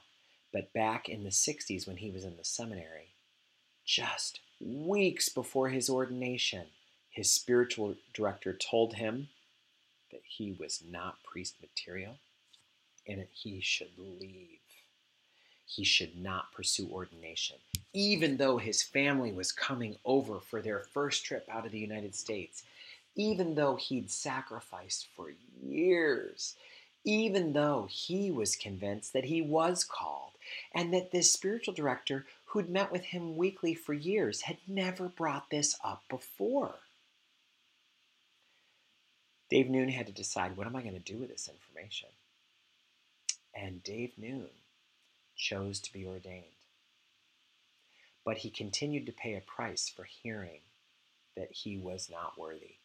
[0.53, 3.15] but back in the 60s when he was in the seminary,
[3.85, 6.67] just weeks before his ordination,
[7.11, 9.29] his spiritual director told him
[10.11, 12.17] that he was not priest material
[13.07, 14.59] and that he should leave.
[15.65, 17.57] He should not pursue ordination,
[17.95, 22.15] even though his family was coming over for their first trip out of the United
[22.15, 22.65] States,
[23.15, 26.57] even though he'd sacrificed for years,
[27.05, 30.33] even though he was convinced that he was called,
[30.75, 35.51] and that this spiritual director who'd met with him weekly for years, had never brought
[35.51, 36.75] this up before.
[39.51, 42.09] Dave Noon had to decide what am I going to do with this information?
[43.55, 44.49] And Dave Noon
[45.37, 46.45] chose to be ordained.
[48.25, 50.61] But he continued to pay a price for hearing
[51.37, 52.77] that he was not worthy.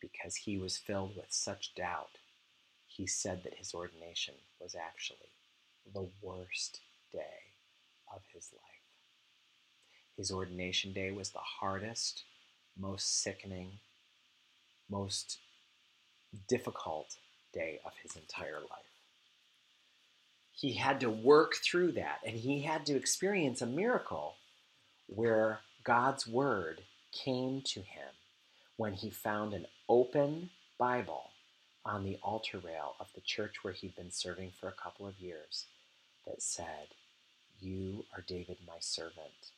[0.00, 2.18] Because he was filled with such doubt,
[2.86, 5.32] he said that his ordination was actually
[5.92, 6.80] the worst
[7.12, 7.52] day
[8.14, 8.62] of his life.
[10.16, 12.24] His ordination day was the hardest,
[12.76, 13.78] most sickening,
[14.90, 15.38] most
[16.48, 17.16] difficult
[17.52, 18.84] day of his entire life.
[20.52, 24.34] He had to work through that and he had to experience a miracle
[25.06, 26.82] where God's word
[27.12, 28.08] came to him
[28.78, 31.30] when he found an open Bible
[31.84, 35.20] on the altar rail of the church where he'd been serving for a couple of
[35.20, 35.66] years
[36.26, 36.88] that said,
[37.60, 39.50] you are David, my servant,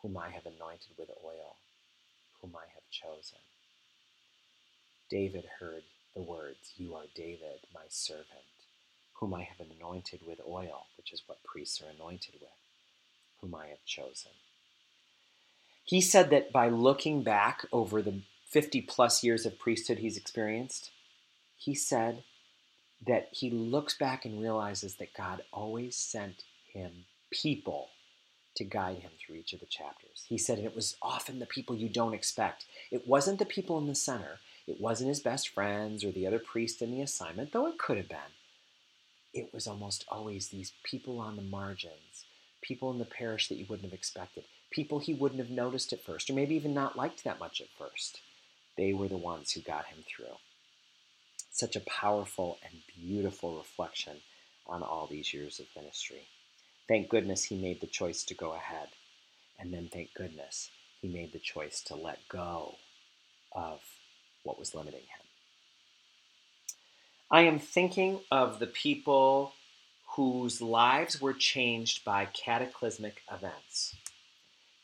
[0.00, 1.56] whom I have anointed with oil,
[2.40, 3.38] whom I have chosen.
[5.10, 5.82] David heard
[6.14, 8.26] the words, You are David, my servant,
[9.14, 12.50] whom I have anointed with oil, which is what priests are anointed with,
[13.42, 14.32] whom I have chosen.
[15.84, 18.22] He said that by looking back over the
[18.52, 20.90] 50 plus years of priesthood he's experienced,
[21.56, 22.22] he said
[23.06, 27.88] that he looks back and realizes that God always sent him people
[28.54, 30.26] to guide him through each of the chapters.
[30.28, 32.66] He said, it was often the people you don't expect.
[32.90, 36.38] It wasn't the people in the center, it wasn't his best friends or the other
[36.38, 38.18] priest in the assignment, though it could have been.
[39.32, 42.26] It was almost always these people on the margins,
[42.60, 46.04] people in the parish that you wouldn't have expected, people he wouldn't have noticed at
[46.04, 48.20] first, or maybe even not liked that much at first.
[48.76, 50.36] They were the ones who got him through.
[51.50, 54.18] Such a powerful and beautiful reflection
[54.66, 56.28] on all these years of ministry.
[56.88, 58.88] Thank goodness he made the choice to go ahead.
[59.58, 60.70] And then thank goodness
[61.00, 62.76] he made the choice to let go
[63.52, 63.80] of
[64.42, 65.26] what was limiting him.
[67.30, 69.54] I am thinking of the people
[70.16, 73.94] whose lives were changed by cataclysmic events.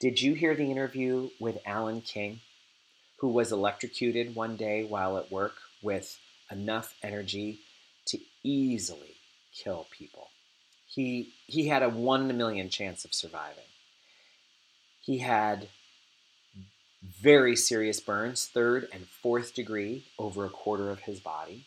[0.00, 2.40] Did you hear the interview with Alan King,
[3.18, 6.18] who was electrocuted one day while at work with
[6.50, 7.60] enough energy
[8.06, 9.16] to easily
[9.52, 10.28] kill people?
[10.86, 13.64] He, he had a one in a million chance of surviving.
[15.00, 15.68] He had
[17.02, 21.66] very serious burns, third and fourth degree, over a quarter of his body.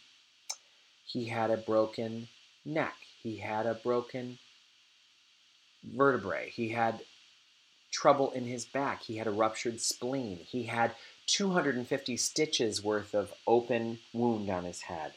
[1.05, 2.27] He had a broken
[2.65, 2.95] neck.
[3.21, 4.39] He had a broken
[5.83, 6.49] vertebrae.
[6.49, 7.01] He had
[7.91, 9.01] trouble in his back.
[9.03, 10.37] He had a ruptured spleen.
[10.37, 10.95] He had
[11.31, 15.13] 250 stitches worth of open wound on his head.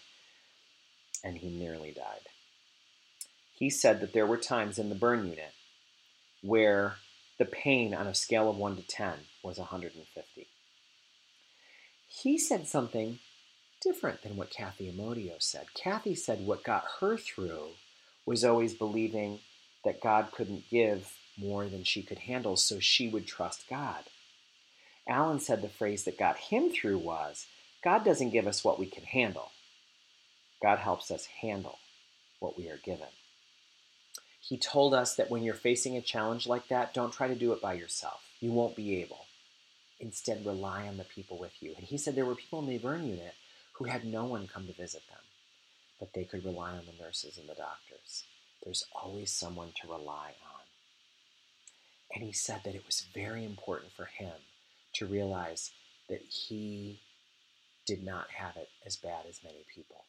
[1.25, 2.29] And he nearly died.
[3.55, 5.53] He said that there were times in the burn unit
[6.43, 6.97] where
[7.39, 10.47] the pain on a scale of 1 to 10 was 150.
[12.07, 13.19] He said something
[13.83, 15.67] different than what Kathy Amodio said.
[15.75, 17.71] Kathy said what got her through
[18.25, 19.41] was always believing
[19.85, 24.05] that God couldn't give more than she could handle, so she would trust God.
[25.09, 27.47] Alan said the phrase that got him through was
[27.83, 29.51] God doesn't give us what we can handle,
[30.63, 31.79] God helps us handle
[32.41, 33.09] what we are given.
[34.41, 37.53] He told us that when you're facing a challenge like that, don't try to do
[37.53, 38.21] it by yourself.
[38.41, 39.27] You won't be able.
[40.01, 41.75] Instead, rely on the people with you.
[41.77, 43.35] And he said there were people in the burn unit
[43.75, 45.21] who had no one come to visit them,
[45.99, 48.25] but they could rely on the nurses and the doctors.
[48.63, 50.63] There's always someone to rely on.
[52.15, 54.33] And he said that it was very important for him
[54.95, 55.71] to realize
[56.09, 57.01] that he
[57.87, 60.05] did not have it as bad as many people.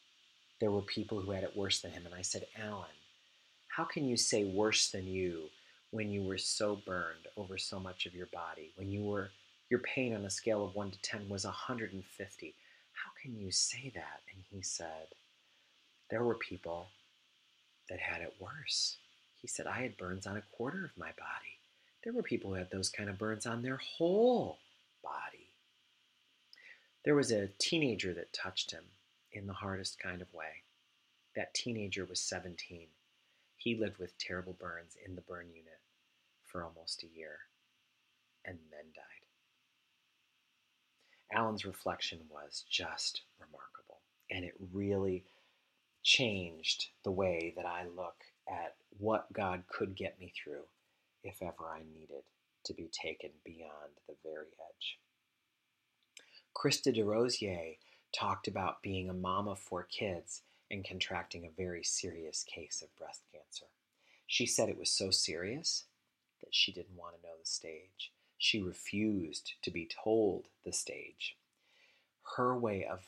[0.60, 2.06] There were people who had it worse than him.
[2.06, 2.86] And I said, Alan,
[3.68, 5.44] how can you say worse than you
[5.90, 8.72] when you were so burned over so much of your body?
[8.76, 9.30] When you were
[9.68, 12.54] your pain on a scale of 1 to 10 was 150.
[12.92, 14.20] How can you say that?
[14.32, 15.08] And he said,
[16.08, 16.88] There were people
[17.90, 18.96] that had it worse.
[19.40, 21.58] He said, I had burns on a quarter of my body.
[22.04, 24.58] There were people who had those kind of burns on their whole
[25.06, 25.52] body.
[27.04, 28.84] There was a teenager that touched him
[29.30, 30.64] in the hardest kind of way.
[31.36, 32.88] That teenager was 17.
[33.56, 35.80] He lived with terrible burns in the burn unit
[36.44, 37.38] for almost a year
[38.44, 39.04] and then died.
[41.32, 44.00] Alan's reflection was just remarkable,
[44.30, 45.24] and it really
[46.02, 48.16] changed the way that I look
[48.48, 50.62] at what God could get me through
[51.24, 52.22] if ever I needed
[52.66, 54.98] to be taken beyond the very edge.
[56.54, 57.76] Krista DeRosier
[58.12, 62.94] talked about being a mom of four kids and contracting a very serious case of
[62.96, 63.66] breast cancer.
[64.26, 65.84] She said it was so serious
[66.40, 68.12] that she didn't want to know the stage.
[68.38, 71.36] She refused to be told the stage.
[72.36, 73.00] Her way of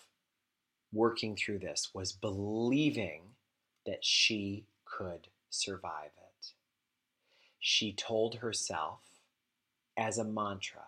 [0.93, 3.23] working through this was believing
[3.85, 6.53] that she could survive it.
[7.59, 9.01] She told herself
[9.99, 10.85] as a mantra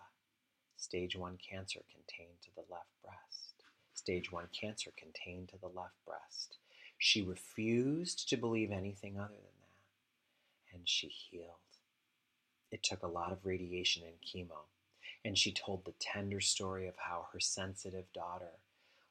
[0.77, 6.03] stage one cancer contained to the left breast, stage one cancer contained to the left
[6.07, 6.57] breast.
[6.97, 11.59] She refused to believe anything other than that, and she healed.
[12.71, 14.69] It took a lot of radiation and chemo,
[15.25, 18.59] and she told the tender story of how her sensitive daughter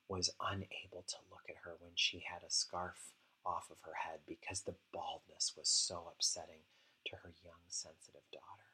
[0.08, 3.12] was unable to look at her when she had a scarf
[3.44, 6.62] off of her head because the baldness was so upsetting
[7.06, 8.70] to her young, sensitive daughter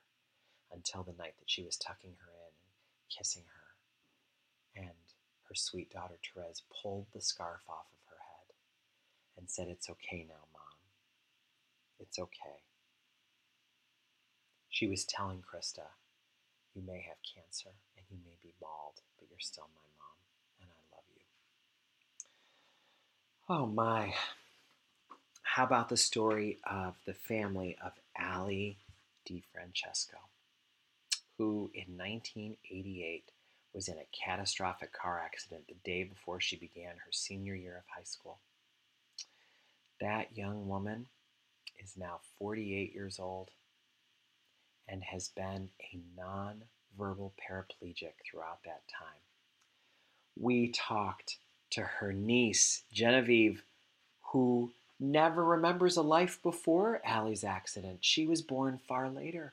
[0.72, 4.82] until the night that she was tucking her in and kissing her.
[4.82, 5.06] And
[5.48, 8.54] her sweet daughter Therese pulled the scarf off of her head
[9.38, 10.62] and said, It's okay now, Mom.
[12.00, 12.60] It's okay.
[14.68, 15.86] She was telling Krista,
[16.74, 20.18] You may have cancer and you may be bald, but you're still my mom,
[20.60, 21.22] and I love you.
[23.48, 24.14] Oh my.
[25.42, 28.78] How about the story of the family of Allie
[29.28, 30.20] DiFrancesco,
[31.38, 33.30] who in 1988
[33.74, 37.84] was in a catastrophic car accident the day before she began her senior year of
[37.94, 38.38] high school.
[40.00, 41.06] That young woman
[41.82, 43.50] is now 48 years old
[44.88, 49.20] and has been a non-verbal paraplegic throughout that time.
[50.38, 51.36] We talked
[51.70, 53.62] to her niece, Genevieve,
[54.32, 57.98] who never remembers a life before Allie's accident.
[58.00, 59.52] She was born far later,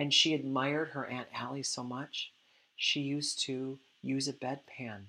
[0.00, 2.32] and she admired her Aunt Allie so much.
[2.74, 5.02] She used to use a bedpan.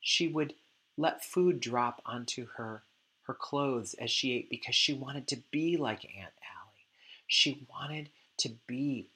[0.00, 0.54] She would
[0.96, 2.84] let food drop onto her
[3.24, 6.86] her clothes as she ate because she wanted to be like Aunt Allie.
[7.26, 8.08] She wanted
[8.38, 9.08] to be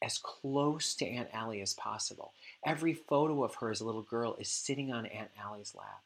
[0.00, 2.32] as close to Aunt Allie as possible.
[2.64, 6.02] Every photo of her as a little girl is sitting on Aunt Allie's lap.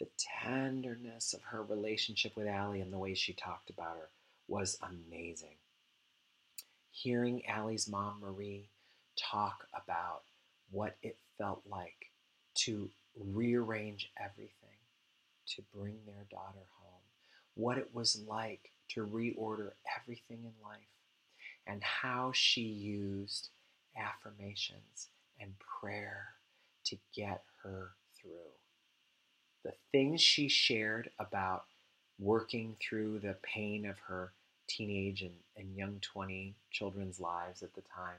[0.00, 0.08] The
[0.42, 4.08] tenderness of her relationship with Allie and the way she talked about her
[4.48, 5.56] was amazing.
[6.90, 8.68] Hearing Allie's mom, Marie,
[9.16, 10.22] talk about
[10.70, 12.10] what it felt like
[12.54, 14.54] to rearrange everything
[15.46, 17.02] to bring their daughter home,
[17.54, 20.80] what it was like to reorder everything in life,
[21.66, 23.50] and how she used
[23.96, 25.08] affirmations
[25.40, 26.34] and prayer
[26.84, 28.30] to get her through.
[29.64, 31.64] The things she shared about
[32.18, 34.32] working through the pain of her
[34.70, 38.18] teenage and, and young 20 children's lives at the time,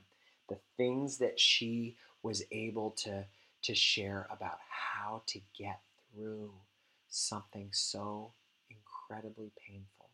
[0.50, 3.26] the things that she was able to,
[3.64, 5.80] to share about how to get
[6.14, 6.52] through
[7.10, 8.32] something so
[8.70, 10.10] incredibly painful.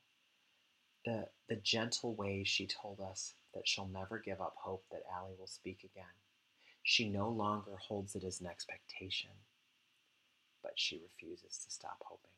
[1.05, 5.35] The, the gentle way she told us that she'll never give up hope that Allie
[5.39, 6.05] will speak again.
[6.83, 9.31] She no longer holds it as an expectation,
[10.61, 12.31] but she refuses to stop hoping.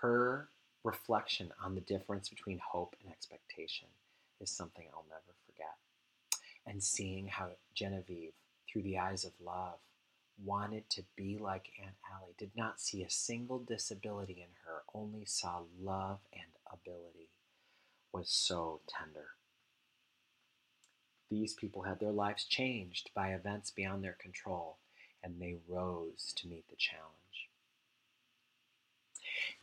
[0.00, 0.48] Her
[0.84, 3.88] reflection on the difference between hope and expectation
[4.40, 5.76] is something I'll never forget.
[6.66, 8.32] And seeing how Genevieve,
[8.68, 9.78] through the eyes of love,
[10.42, 15.24] wanted to be like Aunt Allie, did not see a single disability in her, only
[15.26, 17.28] saw love and ability,
[18.12, 19.28] was so tender.
[21.30, 24.78] These people had their lives changed by events beyond their control,
[25.22, 27.49] and they rose to meet the challenge.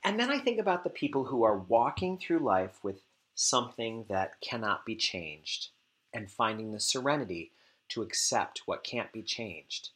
[0.03, 3.01] And then I think about the people who are walking through life with
[3.35, 5.69] something that cannot be changed
[6.13, 7.51] and finding the serenity
[7.89, 9.89] to accept what can't be changed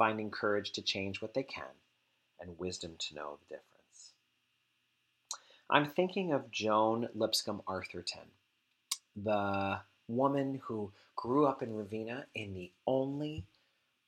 [0.00, 1.76] finding courage to change what they can,
[2.40, 4.14] and wisdom to know the difference.
[5.68, 8.30] I'm thinking of Joan Lipscomb Arthurton,
[9.14, 13.44] the woman who grew up in Ravenna in the only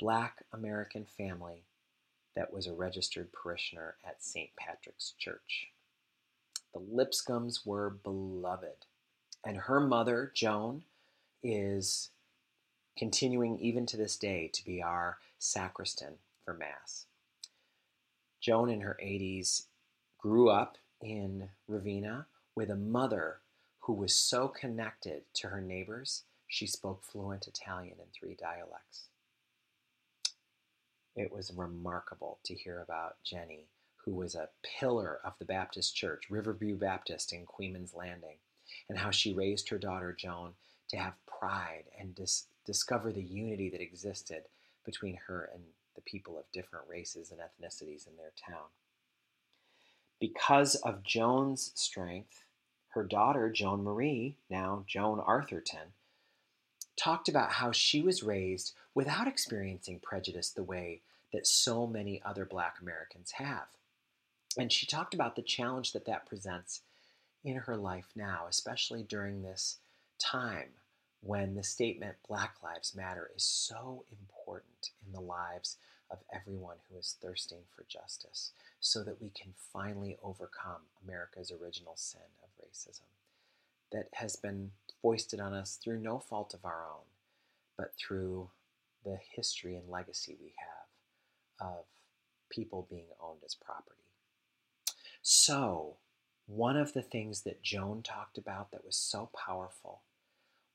[0.00, 1.64] black American family
[2.34, 4.50] that was a registered parishioner at St.
[4.56, 5.68] Patrick's Church.
[6.72, 8.86] The Lipscombs were beloved,
[9.44, 10.84] and her mother, Joan,
[11.42, 12.10] is
[12.96, 16.14] continuing even to this day to be our sacristan
[16.44, 17.06] for Mass.
[18.40, 19.66] Joan, in her 80s,
[20.18, 23.40] grew up in Ravenna with a mother
[23.80, 29.08] who was so connected to her neighbors, she spoke fluent Italian in three dialects.
[31.14, 36.30] It was remarkable to hear about Jenny, who was a pillar of the Baptist Church,
[36.30, 38.38] Riverview Baptist in Coeymans Landing,
[38.88, 40.54] and how she raised her daughter Joan
[40.88, 44.44] to have pride and dis- discover the unity that existed
[44.84, 45.62] between her and
[45.94, 48.68] the people of different races and ethnicities in their town.
[50.18, 52.44] Because of Joan's strength,
[52.88, 55.92] her daughter, Joan Marie, now Joan Arthurton,
[56.96, 61.00] talked about how she was raised without experiencing prejudice the way
[61.32, 63.66] that so many other black Americans have.
[64.58, 66.82] And she talked about the challenge that that presents
[67.44, 69.78] in her life now, especially during this
[70.18, 70.68] time
[71.22, 75.76] when the statement Black Lives Matter is so important in the lives
[76.10, 81.94] of everyone who is thirsting for justice, so that we can finally overcome America's original
[81.96, 83.06] sin of racism
[83.92, 84.72] that has been
[85.02, 87.04] foisted on us through no fault of our own,
[87.76, 88.48] but through
[89.04, 91.84] the history and legacy we have of
[92.50, 93.96] people being owned as property.
[95.22, 95.96] So,
[96.46, 100.02] one of the things that Joan talked about that was so powerful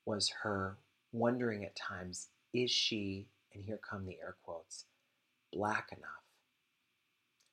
[0.05, 0.77] was her
[1.11, 4.85] wondering at times, is she, and here come the air quotes,
[5.51, 6.23] black enough?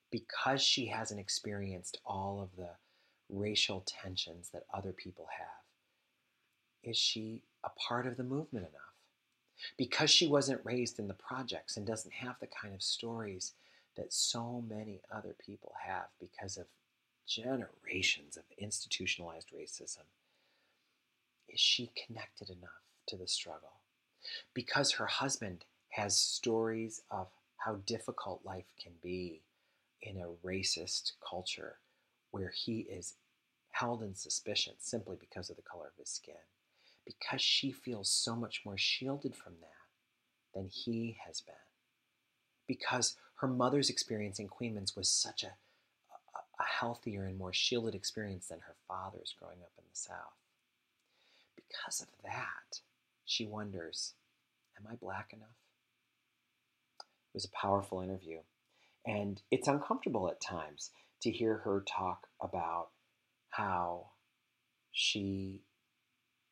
[0.09, 2.69] Because she hasn't experienced all of the
[3.29, 5.64] racial tensions that other people have,
[6.85, 8.81] is she a part of the movement enough?
[9.77, 13.53] Because she wasn't raised in the projects and doesn't have the kind of stories
[13.95, 16.65] that so many other people have because of
[17.25, 20.03] generations of institutionalized racism
[21.55, 23.79] is she connected enough to the struggle?
[24.53, 27.27] Because her husband has stories of
[27.57, 29.41] how difficult life can be
[30.01, 31.77] in a racist culture
[32.31, 33.15] where he is
[33.71, 36.35] held in suspicion simply because of the color of his skin.
[37.05, 41.55] Because she feels so much more shielded from that than he has been.
[42.67, 47.93] Because her mother's experience in Queens was such a, a, a healthier and more shielded
[47.93, 50.33] experience than her father's growing up in the South
[51.67, 52.81] because of that,
[53.25, 54.13] she wonders,
[54.77, 55.47] Am I black enough?
[56.99, 58.39] It was a powerful interview.
[59.05, 60.91] And it's uncomfortable at times
[61.21, 62.89] to hear her talk about
[63.49, 64.07] how
[64.91, 65.61] she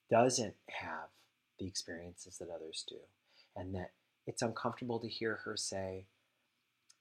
[0.09, 1.09] doesn't have
[1.59, 2.97] the experiences that others do,
[3.55, 3.91] and that
[4.25, 6.05] it's uncomfortable to hear her say,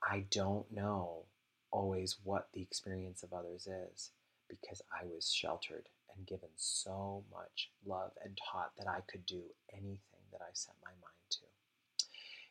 [0.03, 1.25] I don't know
[1.71, 4.11] always what the experience of others is
[4.49, 9.43] because I was sheltered and given so much love and taught that I could do
[9.73, 9.99] anything
[10.31, 11.39] that I set my mind to.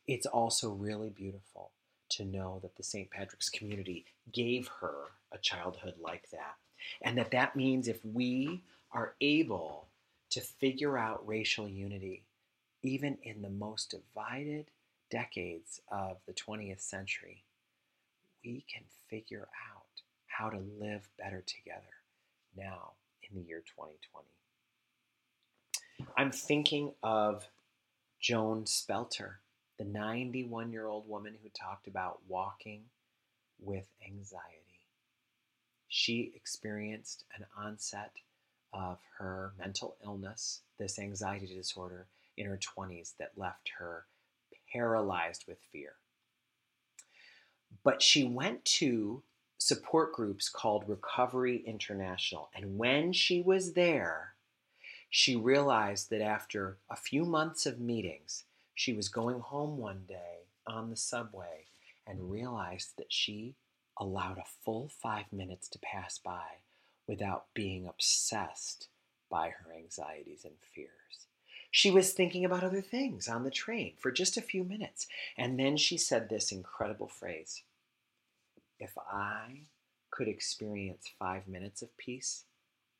[0.08, 1.72] It's also really beautiful
[2.10, 3.10] to know that the St.
[3.12, 6.56] Patrick's community gave her a childhood like that.
[7.02, 9.88] And that that means if we are able
[10.32, 12.24] to figure out racial unity,
[12.82, 14.66] even in the most divided
[15.10, 17.44] decades of the 20th century,
[18.44, 21.82] we can figure out how to live better together
[22.58, 22.94] now
[23.30, 24.28] in the year 2020.
[26.18, 27.48] I'm thinking of
[28.20, 29.40] Joan Spelter,
[29.78, 32.84] the 91 year old woman who talked about walking
[33.60, 34.88] with anxiety.
[35.90, 38.12] She experienced an onset
[38.74, 42.08] of her mental illness, this anxiety disorder,
[42.38, 44.06] in her 20s that left her
[44.72, 45.94] paralyzed with fear.
[47.84, 49.24] But she went to
[49.58, 52.50] support groups called Recovery International.
[52.56, 54.34] And when she was there,
[55.10, 60.46] she realized that after a few months of meetings, she was going home one day
[60.66, 61.66] on the subway
[62.08, 63.56] and realized that she
[63.98, 66.62] allowed a full five minutes to pass by
[67.08, 68.88] without being obsessed
[69.30, 71.28] by her anxieties and fears.
[71.72, 75.08] She was thinking about other things on the train for just a few minutes.
[75.38, 77.64] And then she said this incredible phrase
[78.78, 79.68] If I
[80.12, 82.44] could experience five minutes of peace,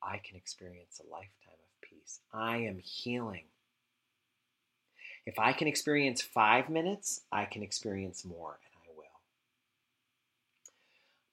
[0.02, 2.20] I can experience a lifetime of peace.
[2.32, 3.44] I am healing.
[5.26, 8.58] If I can experience five minutes, I can experience more.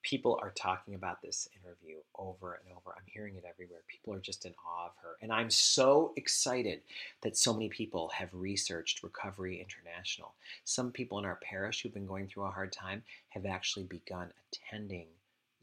[0.02, 2.96] People are talking about this interview over and over.
[2.96, 3.82] I'm hearing it everywhere.
[3.88, 5.18] People are just in awe of her.
[5.22, 6.82] And I'm so excited
[7.22, 10.34] that so many people have researched Recovery International.
[10.64, 14.32] Some people in our parish who've been going through a hard time have actually begun
[14.52, 15.08] attending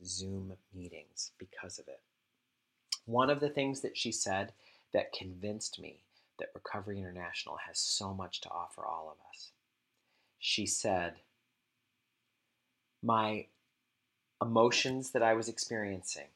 [0.05, 2.01] Zoom meetings because of it.
[3.07, 4.53] One of the things that she said
[4.93, 6.01] that convinced me
[6.39, 9.51] that Recovery International has so much to offer all of us.
[10.39, 11.15] She said,
[13.03, 13.47] My
[14.41, 16.29] emotions that I was experiencing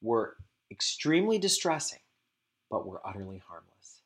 [0.00, 0.36] were
[0.70, 2.00] extremely distressing,
[2.70, 4.00] but were utterly harmless.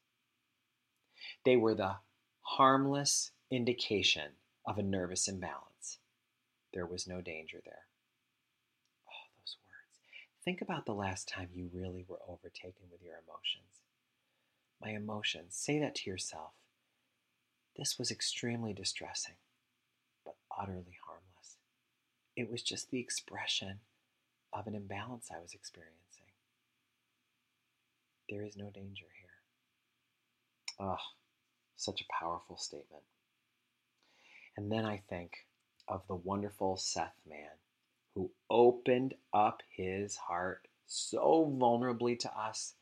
[1.45, 1.97] They were the
[2.41, 4.33] harmless indication
[4.67, 5.99] of a nervous imbalance.
[6.73, 7.87] There was no danger there.
[9.09, 10.01] Oh, those words.
[10.45, 13.83] Think about the last time you really were overtaken with your emotions.
[14.81, 16.53] My emotions, say that to yourself.
[17.77, 19.35] This was extremely distressing,
[20.25, 21.34] but utterly harmless.
[22.37, 23.81] It was just the expression
[24.53, 26.01] of an imbalance I was experiencing.
[28.29, 30.81] There is no danger here.
[30.81, 31.13] Ah, oh,
[31.77, 33.05] such a powerful statement.
[34.57, 35.47] And then I think
[35.87, 37.59] of the wonderful Seth man
[38.15, 42.75] who opened up his heart so vulnerably to us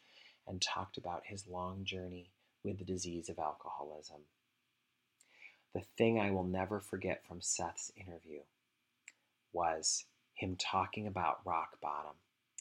[0.47, 2.31] and talked about his long journey
[2.65, 4.23] with the disease of alcoholism.
[5.75, 8.41] The thing I will never forget from Seth's interview
[9.53, 12.13] was him talking about rock bottom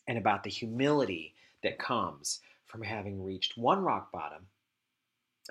[0.08, 1.34] and about the humility
[1.64, 4.48] that comes from having reached one rock bottom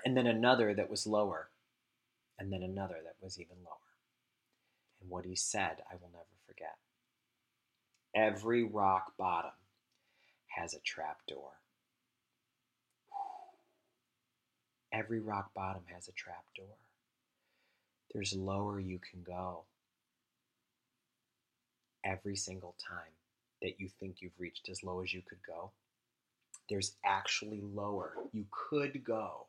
[0.04, 1.48] and then another that was lower
[2.38, 3.76] and then another that was even lower.
[5.00, 6.76] And what he said, I will never forget.
[8.14, 9.52] Every rock bottom
[10.48, 11.52] has a trap door.
[14.92, 16.76] Every rock bottom has a trap door.
[18.12, 19.64] There's lower you can go.
[22.04, 23.12] Every single time
[23.62, 25.70] that you think you've reached as low as you could go,
[26.68, 29.46] there's actually lower you could go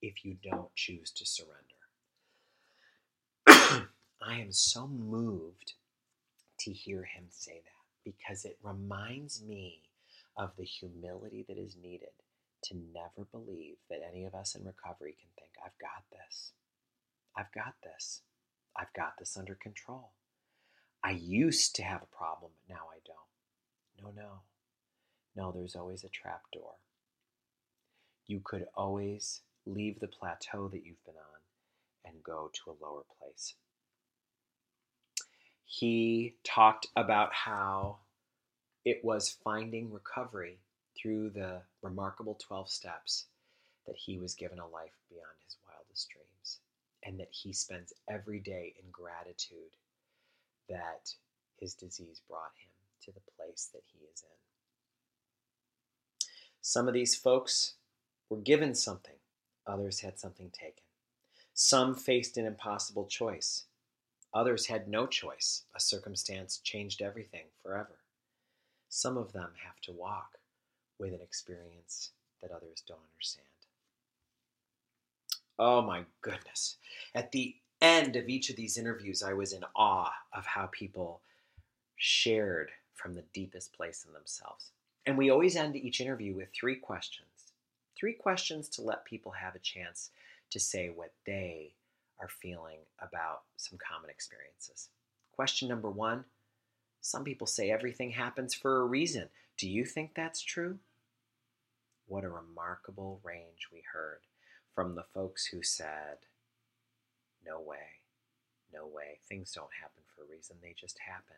[0.00, 1.52] if you don't choose to surrender.
[4.22, 5.74] I am so moved
[6.60, 7.70] to hear him say that
[8.04, 9.82] because it reminds me
[10.36, 12.08] of the humility that is needed
[12.64, 16.52] to never believe that any of us in recovery can think, I've got this.
[17.36, 18.22] I've got this.
[18.76, 20.12] I've got this under control.
[21.06, 24.14] I used to have a problem, but now I don't.
[24.16, 24.40] No, no.
[25.36, 26.74] No, there's always a trap door.
[28.26, 33.04] You could always leave the plateau that you've been on and go to a lower
[33.20, 33.54] place
[35.66, 37.98] he talked about how
[38.84, 40.60] it was finding recovery
[40.96, 43.26] through the remarkable 12 steps
[43.86, 46.60] that he was given a life beyond his wildest dreams,
[47.04, 49.76] and that he spends every day in gratitude
[50.68, 51.14] that
[51.58, 52.70] his disease brought him
[53.04, 54.36] to the place that he is in.
[56.60, 57.74] Some of these folks
[58.28, 59.14] were given something,
[59.66, 60.82] others had something taken.
[61.54, 63.64] Some faced an impossible choice.
[64.34, 65.62] Others had no choice.
[65.74, 67.96] A circumstance changed everything forever.
[68.88, 70.38] Some of them have to walk
[70.98, 72.10] with an experience
[72.42, 73.46] that others don't understand.
[75.58, 76.76] Oh my goodness.
[77.14, 81.20] At the end of each of these interviews, I was in awe of how people
[81.96, 84.70] shared from the deepest place in themselves.
[85.04, 87.28] And we always end each interview with three questions.
[87.96, 90.10] Three questions to let people have a chance
[90.50, 91.72] to say what they
[92.18, 94.88] are feeling about some common experiences.
[95.32, 96.24] Question number one
[97.00, 99.28] Some people say everything happens for a reason.
[99.56, 100.78] Do you think that's true?
[102.08, 104.20] What a remarkable range we heard
[104.74, 106.18] from the folks who said,
[107.46, 108.02] No way,
[108.74, 111.36] no way, things don't happen for a reason, they just happen.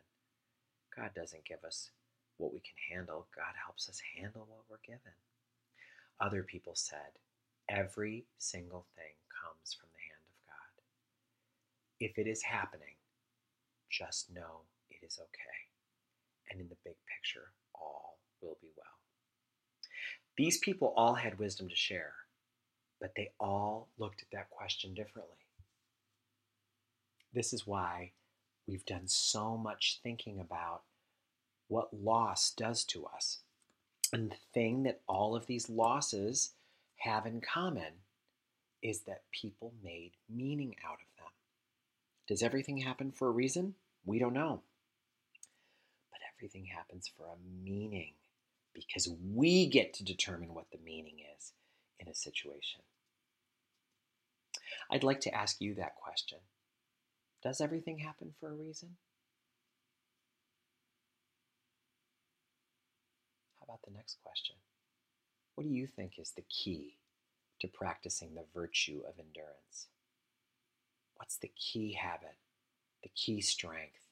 [0.96, 1.90] God doesn't give us
[2.38, 5.12] what we can handle, God helps us handle what we're given.
[6.20, 7.18] Other people said,
[7.68, 10.82] Every single thing comes from the hand of God.
[12.00, 12.96] If it is happening,
[13.90, 15.58] just know it is okay.
[16.50, 18.86] And in the big picture, all will be well.
[20.36, 22.14] These people all had wisdom to share,
[23.00, 25.36] but they all looked at that question differently.
[27.32, 28.12] This is why
[28.66, 30.82] we've done so much thinking about
[31.68, 33.38] what loss does to us.
[34.12, 36.52] And the thing that all of these losses
[36.96, 37.92] have in common
[38.82, 41.32] is that people made meaning out of them.
[42.26, 43.74] Does everything happen for a reason?
[44.04, 44.62] We don't know.
[46.10, 48.12] But everything happens for a meaning
[48.72, 51.52] because we get to determine what the meaning is
[51.98, 52.80] in a situation.
[54.90, 56.38] I'd like to ask you that question
[57.42, 58.96] Does everything happen for a reason?
[63.58, 64.56] How about the next question?
[65.54, 66.98] What do you think is the key
[67.60, 69.86] to practicing the virtue of endurance?
[71.16, 72.36] What's the key habit,
[73.02, 74.08] the key strength?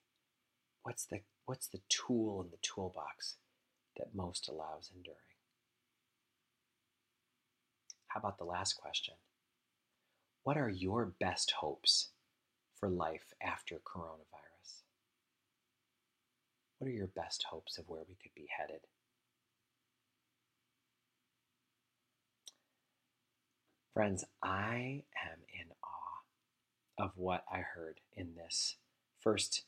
[0.82, 3.36] What's the, what's the tool in the toolbox
[3.96, 5.18] that most allows enduring?
[8.08, 9.14] How about the last question?
[10.44, 12.10] What are your best hopes
[12.78, 14.82] for life after coronavirus?
[16.78, 18.80] What are your best hopes of where we could be headed?
[23.94, 28.76] Friends, I am in awe of what I heard in this
[29.20, 29.64] first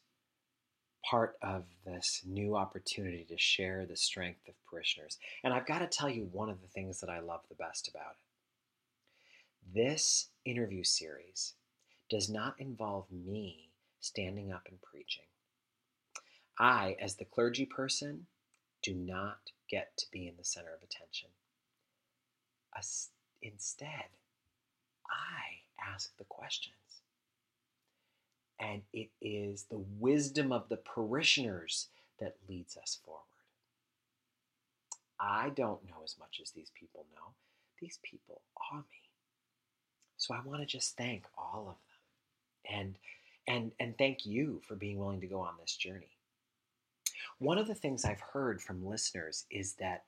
[1.03, 5.17] part of this new opportunity to share the strength of parishioners.
[5.43, 7.89] And I've got to tell you one of the things that I love the best
[7.89, 9.75] about it.
[9.75, 11.55] This interview series
[12.09, 15.25] does not involve me standing up and preaching.
[16.59, 18.27] I, as the clergy person,
[18.83, 21.29] do not get to be in the center of attention.
[23.43, 24.09] Instead,
[25.09, 26.75] I ask the questions.
[28.61, 31.89] And it is the wisdom of the parishioners
[32.19, 33.23] that leads us forward.
[35.21, 37.35] I don't know as much as these people know.
[37.81, 38.41] These people
[38.73, 39.11] are me.
[40.17, 41.88] So I want to just thank all of them
[42.71, 42.97] and
[43.47, 46.17] and and thank you for being willing to go on this journey.
[47.39, 50.05] One of the things I've heard from listeners is that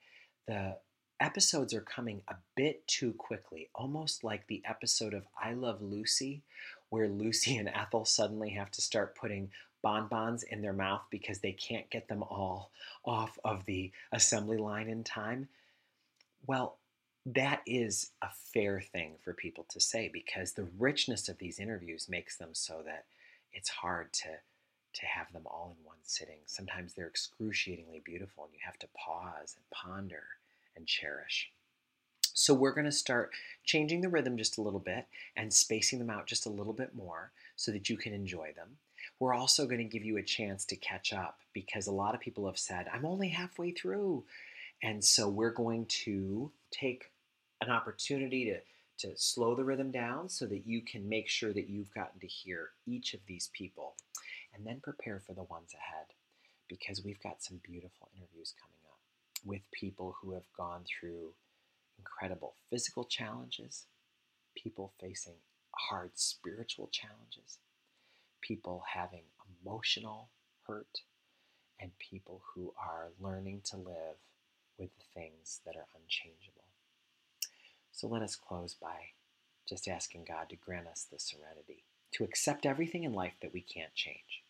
[0.47, 0.77] the
[1.21, 6.43] episodes are coming a bit too quickly, almost like the episode of I Love Lucy,
[6.89, 9.51] where Lucy and Ethel suddenly have to start putting
[9.83, 12.71] bonbons in their mouth because they can't get them all
[13.05, 15.49] off of the assembly line in time.
[16.47, 16.77] Well,
[17.35, 22.09] that is a fair thing for people to say because the richness of these interviews
[22.09, 23.05] makes them so that
[23.53, 24.29] it's hard to
[24.93, 26.41] to have them all in one sitting.
[26.47, 30.25] Sometimes they're excruciatingly beautiful and you have to pause and ponder
[30.77, 31.51] and cherish.
[32.35, 33.31] So we're going to start
[33.65, 35.07] changing the rhythm just a little bit
[35.37, 38.79] and spacing them out just a little bit more so that you can enjoy them.
[39.21, 42.21] We're also going to give you a chance to catch up because a lot of
[42.21, 44.25] people have said, I'm only halfway through.
[44.83, 47.11] And so we're going to take
[47.61, 51.69] an opportunity to, to slow the rhythm down so that you can make sure that
[51.69, 53.95] you've gotten to hear each of these people
[54.55, 56.07] and then prepare for the ones ahead
[56.69, 58.99] because we've got some beautiful interviews coming up
[59.45, 61.33] with people who have gone through
[61.99, 63.87] incredible physical challenges,
[64.57, 65.35] people facing
[65.73, 67.59] hard spiritual challenges,
[68.41, 69.23] people having
[69.63, 70.29] emotional
[70.67, 71.01] hurt,
[71.81, 74.17] and people who are learning to live
[74.79, 76.60] with the things that are unchangeable.
[78.01, 79.11] So let us close by
[79.69, 81.85] just asking God to grant us the serenity
[82.15, 84.43] to accept everything in life that we can't change.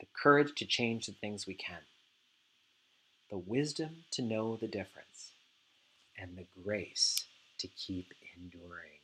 [0.00, 1.80] the courage to change the things we can,
[3.30, 5.32] the wisdom to know the difference,
[6.18, 7.24] and the grace
[7.58, 9.00] to keep enduring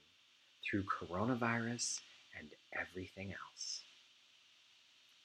[0.64, 2.01] through coronavirus
[2.39, 3.83] and everything else.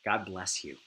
[0.06, 0.78] God bless you.